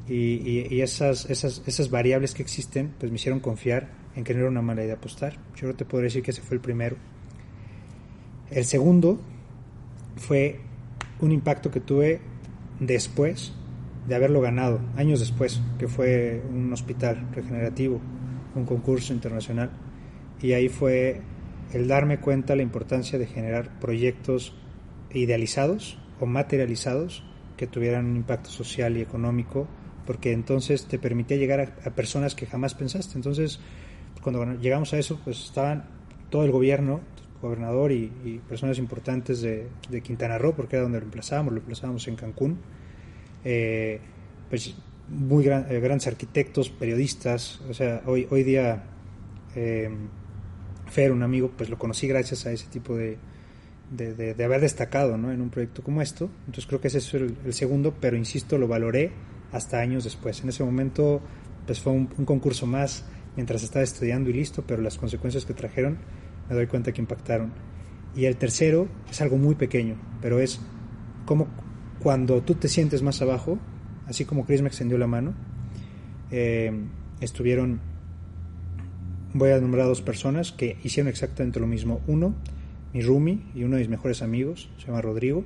[0.08, 4.84] Y, esas variables que existen, pues me hicieron confiar en que no era una mala
[4.84, 5.38] idea apostar.
[5.56, 6.98] Yo no te podría decir que ese fue el primero.
[8.50, 9.22] El segundo
[10.18, 10.60] fue
[11.22, 12.20] un impacto que tuve
[12.80, 13.54] después
[14.08, 18.01] de haberlo ganado, años después, que fue un hospital regenerativo,
[18.56, 19.72] un concurso internacional.
[20.41, 21.22] Y ahí fue
[21.74, 24.54] el darme cuenta la importancia de generar proyectos
[25.14, 27.24] idealizados o materializados
[27.58, 29.68] que tuvieran un impacto social y económico,
[30.06, 33.14] porque entonces te permitía llegar a, personas que jamás pensaste.
[33.16, 33.60] Entonces,
[34.22, 35.86] cuando llegamos a eso, pues estaban
[36.30, 37.01] todo el gobierno,
[37.41, 39.70] gobernador y, personas importantes de,
[40.01, 42.60] Quintana Roo, porque era donde lo emplazábamos, lo emplazábamos en Cancún,
[43.44, 44.00] eh,
[44.50, 44.76] pues
[45.10, 48.84] muy eh, grandes arquitectos, periodistas, o sea, hoy, hoy día...
[49.56, 49.89] Eh,
[50.86, 53.18] Fer, un amigo, pues lo conocí gracias a ese tipo de,
[53.89, 55.32] de, haber destacado ¿no?
[55.32, 56.30] en un proyecto como esto.
[56.46, 59.12] Entonces creo que ese es el, segundo, pero insisto, lo valoré
[59.52, 60.41] hasta años después.
[60.44, 61.22] En ese momento
[61.66, 65.98] pues fue un, concurso más mientras estaba estudiando y listo, pero las consecuencias que trajeron
[66.50, 67.54] me doy cuenta que impactaron.
[68.16, 70.60] Y el tercero es algo muy pequeño, pero es
[71.26, 71.48] como
[72.04, 73.58] cuando tú te sientes más abajo,
[74.08, 75.34] así como Chris me extendió la mano,
[76.32, 76.72] eh,
[77.22, 77.80] estuvieron
[79.34, 82.01] voy a nombrar a dos personas que hicieron exactamente lo mismo.
[82.08, 82.36] Uno,
[82.93, 85.43] mi roomie y uno de mis mejores amigos, se llama Rodrigo,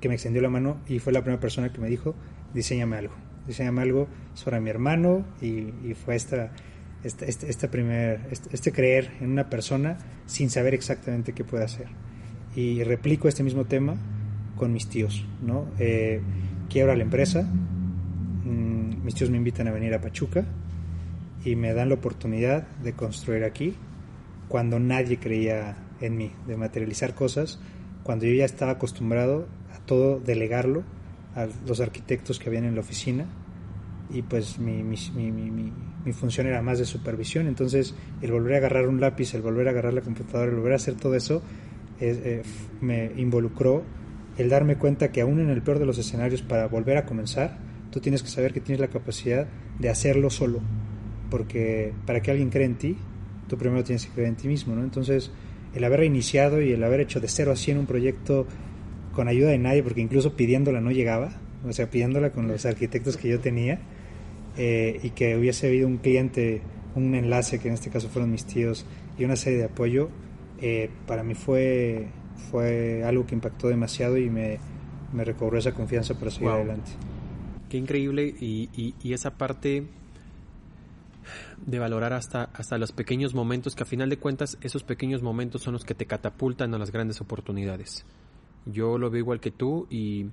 [0.00, 2.14] que me extendió la mano y fue la primera persona que me dijo,
[2.54, 3.14] diseñame algo.
[3.46, 6.52] Diseñame algo sobre mi hermano y, fue esta,
[7.02, 11.86] este, este, este, primer, este, creer en una persona sin saber exactamente qué puede hacer.
[12.54, 13.96] Y replico este mismo tema
[14.58, 15.66] con mis tíos, ¿no?
[15.78, 16.20] Eh,
[16.68, 20.44] quiebra la empresa, mm, mis tíos me invitan a venir a Pachuca,
[21.44, 23.74] y me dan la oportunidad de construir aquí
[24.48, 27.60] cuando nadie creía en mí, de materializar cosas,
[28.02, 30.82] cuando yo ya estaba acostumbrado a todo delegarlo
[31.34, 33.26] a los arquitectos que habían en la oficina
[34.10, 38.56] y pues mi, mi, mi, mi, función era más de supervisión, entonces el volver a
[38.56, 41.42] agarrar un lápiz, el volver a agarrar la computadora, el volver a hacer todo eso,
[42.00, 42.42] eh,
[42.80, 43.82] me involucró
[44.38, 47.58] el darme cuenta que aún en el peor de los escenarios para volver a comenzar,
[47.90, 49.46] tú tienes que saber que tienes la capacidad
[49.78, 50.60] de hacerlo solo,
[51.30, 52.96] porque para que alguien cree en ti,
[53.48, 54.82] tú primero tienes que creer en ti mismo, ¿no?
[54.82, 55.30] Entonces,
[55.74, 58.46] el haber iniciado y el haber hecho de cero a 100 un proyecto
[59.12, 61.32] con ayuda de nadie, porque incluso pidiéndola no llegaba,
[61.66, 63.80] o sea, pidiéndola con los arquitectos que yo tenía,
[64.56, 66.62] eh, y que hubiese habido un cliente,
[66.94, 68.86] un enlace, que en este caso fueron mis tíos,
[69.18, 70.10] y una serie de apoyo,
[70.60, 72.06] eh, para mí fue,
[72.50, 74.58] fue algo que impactó demasiado y me,
[75.12, 76.92] me recobró esa confianza para seguir adelante.
[77.68, 79.86] Qué increíble y, y, esa parte
[81.66, 85.62] de valorar hasta, hasta los pequeños momentos, que a final de cuentas esos pequeños momentos
[85.62, 88.06] son los que te catapultan a las grandes oportunidades.
[88.64, 90.28] Yo lo veo igual que tú y,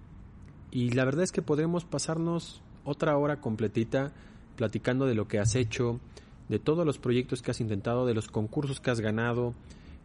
[0.72, 4.14] y la verdad es que podremos pasarnos otra hora completita
[4.56, 6.00] platicando de lo que has hecho,
[6.48, 9.54] de todos los proyectos que has intentado, de los concursos que has ganado,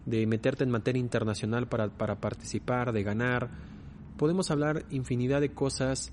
[0.07, 3.51] de meterte en materia internacional para, para participar, de ganar.
[4.17, 6.13] Podemos hablar infinidad de cosas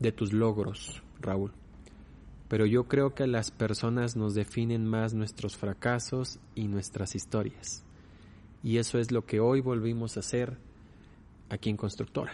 [0.00, 1.52] de tus logros, Raúl.
[2.48, 7.84] Pero yo creo que las personas nos definen más nuestros fracasos y nuestras historias.
[8.62, 10.56] Y eso es lo que hoy volvimos a hacer
[11.50, 12.32] aquí en Constructora,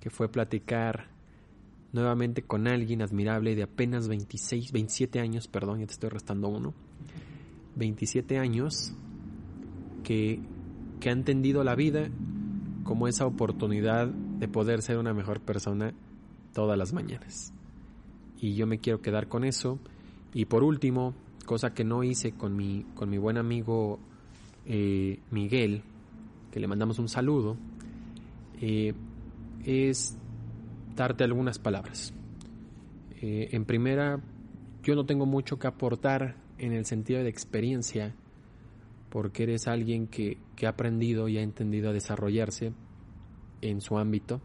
[0.00, 1.08] que fue platicar
[1.92, 6.74] nuevamente con alguien admirable de apenas 26, 27 años, perdón, ya te estoy restando uno,
[7.76, 8.92] 27 años
[10.06, 10.38] que,
[11.04, 12.08] ha entendido la vida
[12.84, 15.94] como esa oportunidad de poder ser una mejor persona
[16.52, 17.52] todas las mañanas.
[18.40, 19.80] Y yo me quiero quedar con eso.
[20.32, 23.98] Y por último, cosa que no hice con mi, con mi buen amigo
[24.64, 25.82] eh, Miguel,
[26.52, 27.56] que le mandamos un saludo,
[28.60, 28.94] eh,
[29.64, 30.16] es
[30.94, 32.14] darte algunas palabras.
[33.22, 34.20] Eh, en primera,
[34.84, 38.14] yo no tengo mucho que aportar en el sentido de experiencia,
[39.10, 42.72] porque eres alguien que, que ha aprendido y ha entendido a desarrollarse
[43.60, 44.40] en su ámbito.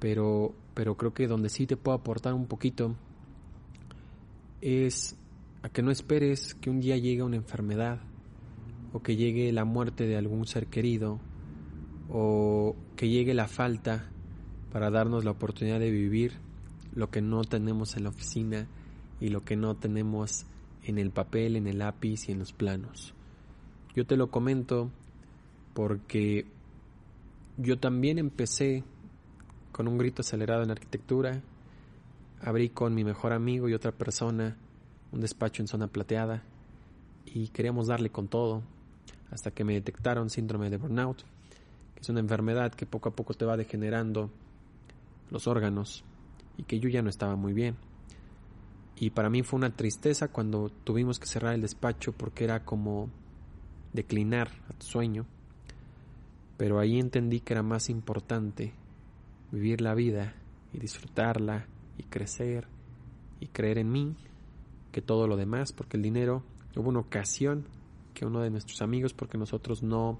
[0.00, 2.94] Pero, pero creo que donde sí te puedo aportar un poquito
[4.60, 5.16] es
[5.62, 8.00] a que no esperes que un día llegue una enfermedad
[8.92, 11.20] o que llegue la muerte de algún ser querido
[12.10, 14.10] o que llegue la falta
[14.72, 16.32] para darnos la oportunidad de vivir
[16.94, 18.66] lo que no tenemos en la oficina
[19.20, 20.46] y lo que no tenemos
[20.84, 23.14] en el papel, en el lápiz y en los planos.
[23.94, 24.90] Yo te lo comento
[25.72, 26.46] porque
[27.56, 28.84] yo también empecé
[29.72, 31.42] con un grito acelerado en arquitectura.
[32.40, 34.56] Abrí con mi mejor amigo y otra persona
[35.12, 36.42] un despacho en zona plateada
[37.24, 38.62] y queríamos darle con todo
[39.30, 41.22] hasta que me detectaron síndrome de burnout,
[41.94, 44.30] que es una enfermedad que poco a poco te va degenerando
[45.30, 46.04] los órganos
[46.56, 47.76] y que yo ya no estaba muy bien.
[48.96, 53.10] Y para mí fue una tristeza cuando tuvimos que cerrar el despacho porque era como
[53.92, 55.26] declinar a tu sueño.
[56.56, 58.72] Pero ahí entendí que era más importante
[59.50, 60.34] vivir la vida
[60.72, 61.66] y disfrutarla
[61.98, 62.68] y crecer
[63.40, 64.16] y creer en mí
[64.92, 66.44] que todo lo demás, porque el dinero,
[66.76, 67.66] hubo una ocasión
[68.14, 70.18] que uno de nuestros amigos, porque nosotros no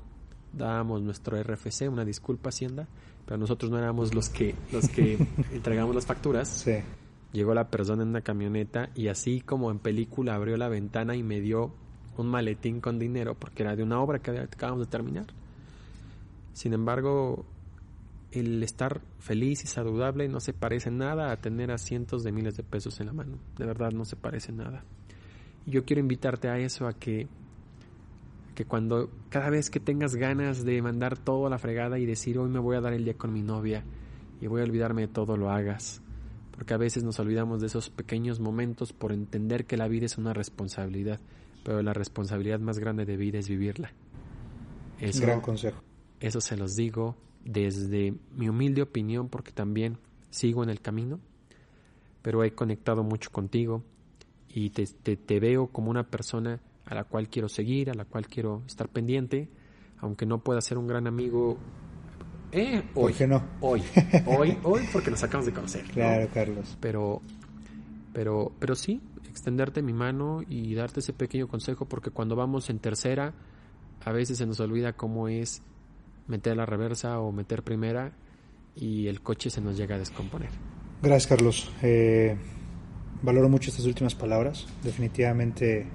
[0.53, 2.89] dábamos nuestro RFC, una disculpa Hacienda,
[3.25, 5.17] pero nosotros no éramos los que los que
[5.53, 6.49] entregamos las facturas.
[7.35, 11.25] Llegó la persona en una camioneta y así como en película abrió la ventana y
[11.25, 11.75] me dio
[12.17, 15.27] un maletín con dinero porque era de una obra que acabamos de terminar.
[16.53, 17.45] Sin embargo,
[18.31, 22.57] el estar feliz y saludable no se parece nada a tener a cientos de miles
[22.57, 23.37] de pesos en la mano.
[23.59, 24.85] De verdad no se parece nada.
[25.67, 27.27] Y yo quiero invitarte a eso, a que,
[28.55, 32.39] que cuando cada vez que tengas ganas de mandar todo a la fregada y decir
[32.39, 33.83] hoy me voy a dar el día con mi novia
[34.41, 36.01] y voy a olvidarme de todo, lo hagas.
[36.55, 40.19] Porque a veces nos olvidamos de esos pequeños momentos por entender que la vida es
[40.19, 41.21] una responsabilidad,
[41.65, 43.93] pero la responsabilidad más grande de vida es vivirla.
[45.01, 45.83] Eso, Gran consejo.
[46.21, 49.99] Eso se los digo desde mi humilde opinión, porque también
[50.31, 51.21] sigo en el camino,
[52.23, 53.85] pero he conectado mucho contigo
[54.49, 58.27] y te, te, veo como una persona a la cual quiero seguir, a la cual
[58.27, 59.49] quiero estar pendiente,
[59.99, 61.59] aunque no pueda ser un gran amigo.
[62.55, 63.43] Eh, hoy, ¿Por qué no?
[63.61, 63.83] Hoy,
[64.27, 65.83] hoy, hoy, porque nos acabamos de conocer.
[65.87, 66.77] Claro, Carlos.
[66.81, 67.21] Pero,
[68.13, 72.79] pero, pero sí, extenderte mi mano y darte ese pequeño consejo, porque cuando vamos en
[72.79, 73.35] tercera,
[74.05, 75.63] a veces se nos olvida cómo es
[76.29, 78.13] meter la reversa o meter primera
[78.77, 80.51] y el coche se nos llega a descomponer.
[81.03, 81.73] Gracias, Carlos.
[81.83, 82.37] Eh,
[83.21, 84.69] valoro mucho estas últimas palabras.
[84.85, 85.89] Definitivamente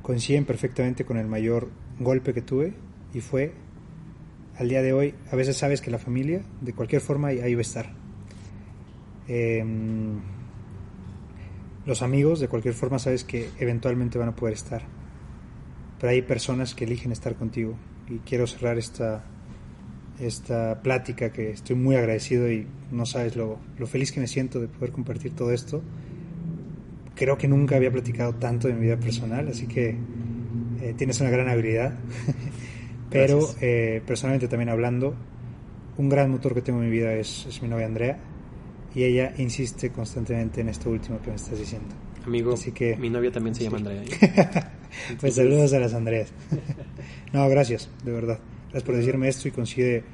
[0.00, 1.68] coinciden perfectamente con el mayor
[1.98, 2.72] golpe que tuve
[3.12, 3.65] y fue
[4.58, 5.14] al día de hoy.
[5.30, 7.92] A veces sabes que la familia, de cualquier forma, ahí va a estar.
[9.28, 10.20] Em,
[11.84, 14.82] los amigos, de cualquier forma, sabes que eventualmente van a poder estar.
[16.00, 17.76] Pero hay personas que eligen estar contigo.
[18.08, 19.24] Y quiero cerrar esta,
[20.20, 24.68] esta plática que estoy muy agradecido y no sabes lo, feliz que me siento de
[24.68, 25.82] poder compartir todo esto.
[27.14, 29.96] Creo que nunca había platicado tanto de mi vida personal, así que
[30.80, 31.94] Eh, tienes una gran habilidad.
[33.10, 35.14] Pero eh, personalmente también hablando,
[35.98, 38.18] un gran motor que tengo en mi vida es, es mi novia Andrea
[38.94, 41.94] y ella insiste constantemente en esto último que me estás diciendo.
[42.24, 44.02] Amigo, Así que- mi novia también se llama Andrea.
[44.02, 44.06] ¿eh?
[45.20, 46.32] Pues saludos a las Andreas.
[47.32, 48.38] no, gracias, de verdad.
[48.70, 50.04] Gracias por decirme esto y coincide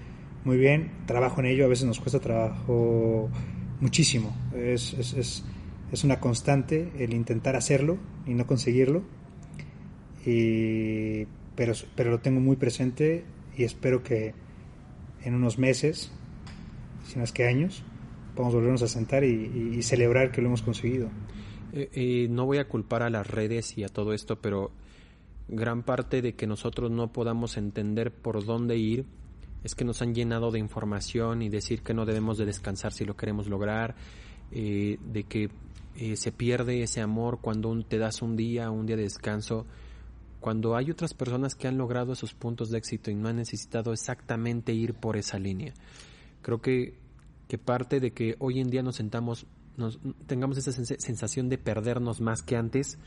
[0.45, 0.90] muy bien.
[1.07, 3.30] Trabajo en ello, a veces nos cuesta trabajo
[3.80, 4.36] muchísimo.
[4.57, 5.45] Es, es, es,
[5.93, 9.03] es una constante el intentar hacerlo y no conseguirlo.
[10.26, 11.26] Y,
[11.57, 13.24] pero, pero lo tengo muy presente
[13.57, 14.34] y espero que
[15.24, 16.11] en unos meses,
[17.07, 17.82] si no es que años,
[18.34, 21.09] podamos volvernos a sentar y, y- celebrar que lo hemos conseguido.
[21.72, 24.72] Eh, eh, no voy a culpar a las redes y a todo esto, pero
[25.48, 29.05] gran parte de que nosotros no podamos entender por dónde ir
[29.64, 33.05] es que nos han llenado de información y decir que no debemos de descansar si
[33.05, 33.94] lo queremos lograr,
[34.50, 35.50] eh, de que
[35.96, 39.66] eh, se pierde ese amor cuando te das un día, un día de descanso,
[40.43, 43.95] cuando hay otras personas que han logrado esos puntos de éxito y no han necesitado
[43.95, 45.72] exactamente ir por esa línea.
[46.43, 46.99] Creo que,
[47.49, 49.47] que parte de que hoy en día nos sentamos,
[49.78, 52.99] nos, tengamos esa sens- sensación de perdernos más que antes,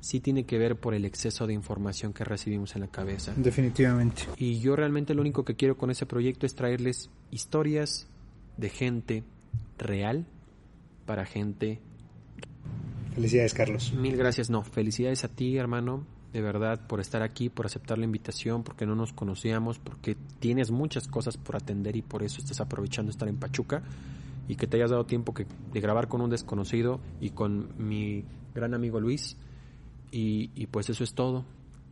[0.00, 3.34] sí tiene que ver por el exceso de información que recibimos en la cabeza.
[3.36, 4.22] Definitivamente.
[4.36, 8.08] Y yo realmente lo único que quiero con ese proyecto es traerles historias
[8.56, 9.24] de gente
[9.76, 10.26] real
[11.04, 11.80] para gente.
[13.14, 13.92] Felicidades, Carlos.
[13.92, 18.04] Mil gracias, no, felicidades a ti, hermano, de verdad, por estar aquí, por aceptar la
[18.04, 22.60] invitación, porque no nos conocíamos, porque tienes muchas cosas por atender y por eso estás
[22.60, 23.82] aprovechando estar en Pachuca
[24.46, 28.24] y que te hayas dado tiempo que, de grabar con un desconocido y con mi
[28.54, 29.36] gran amigo Luis.
[30.10, 31.44] Y, y pues eso es todo.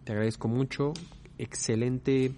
[0.05, 0.93] Te agradezco mucho.
[1.39, 2.33] Excelente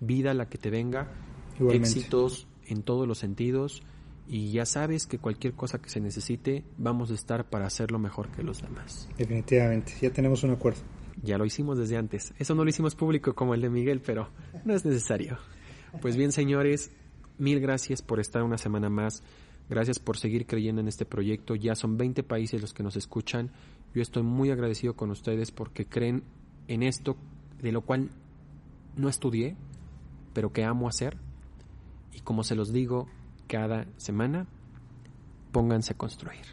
[0.00, 1.08] vida la que te venga.
[1.56, 1.88] Igualmente.
[1.88, 3.82] Éxitos en todos los sentidos.
[4.26, 8.30] Y ya sabes que cualquier cosa que se necesite, vamos a estar para hacerlo mejor
[8.30, 9.08] que los demás.
[9.18, 10.80] Definitivamente, ya tenemos un acuerdo.
[11.22, 12.34] Ya lo hicimos desde antes.
[12.38, 14.28] Eso no lo hicimos público como el de Miguel, pero
[14.64, 15.38] no es necesario.
[16.00, 16.90] Pues bien, señores,
[17.38, 19.22] mil gracias por estar una semana más.
[19.68, 21.54] Gracias por seguir creyendo en este proyecto.
[21.54, 23.50] Ya son 20 países los que nos escuchan.
[23.94, 26.24] Yo estoy muy agradecido con ustedes porque creen
[26.68, 27.16] en esto,
[27.62, 28.10] de lo cual
[28.96, 29.56] no estudié,
[30.32, 31.16] pero que amo hacer.
[32.12, 33.06] Y como se los digo
[33.46, 34.46] cada semana,
[35.52, 36.44] pónganse a construir.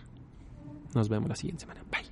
[0.94, 1.84] Nos vemos la siguiente semana.
[1.92, 2.11] Bye.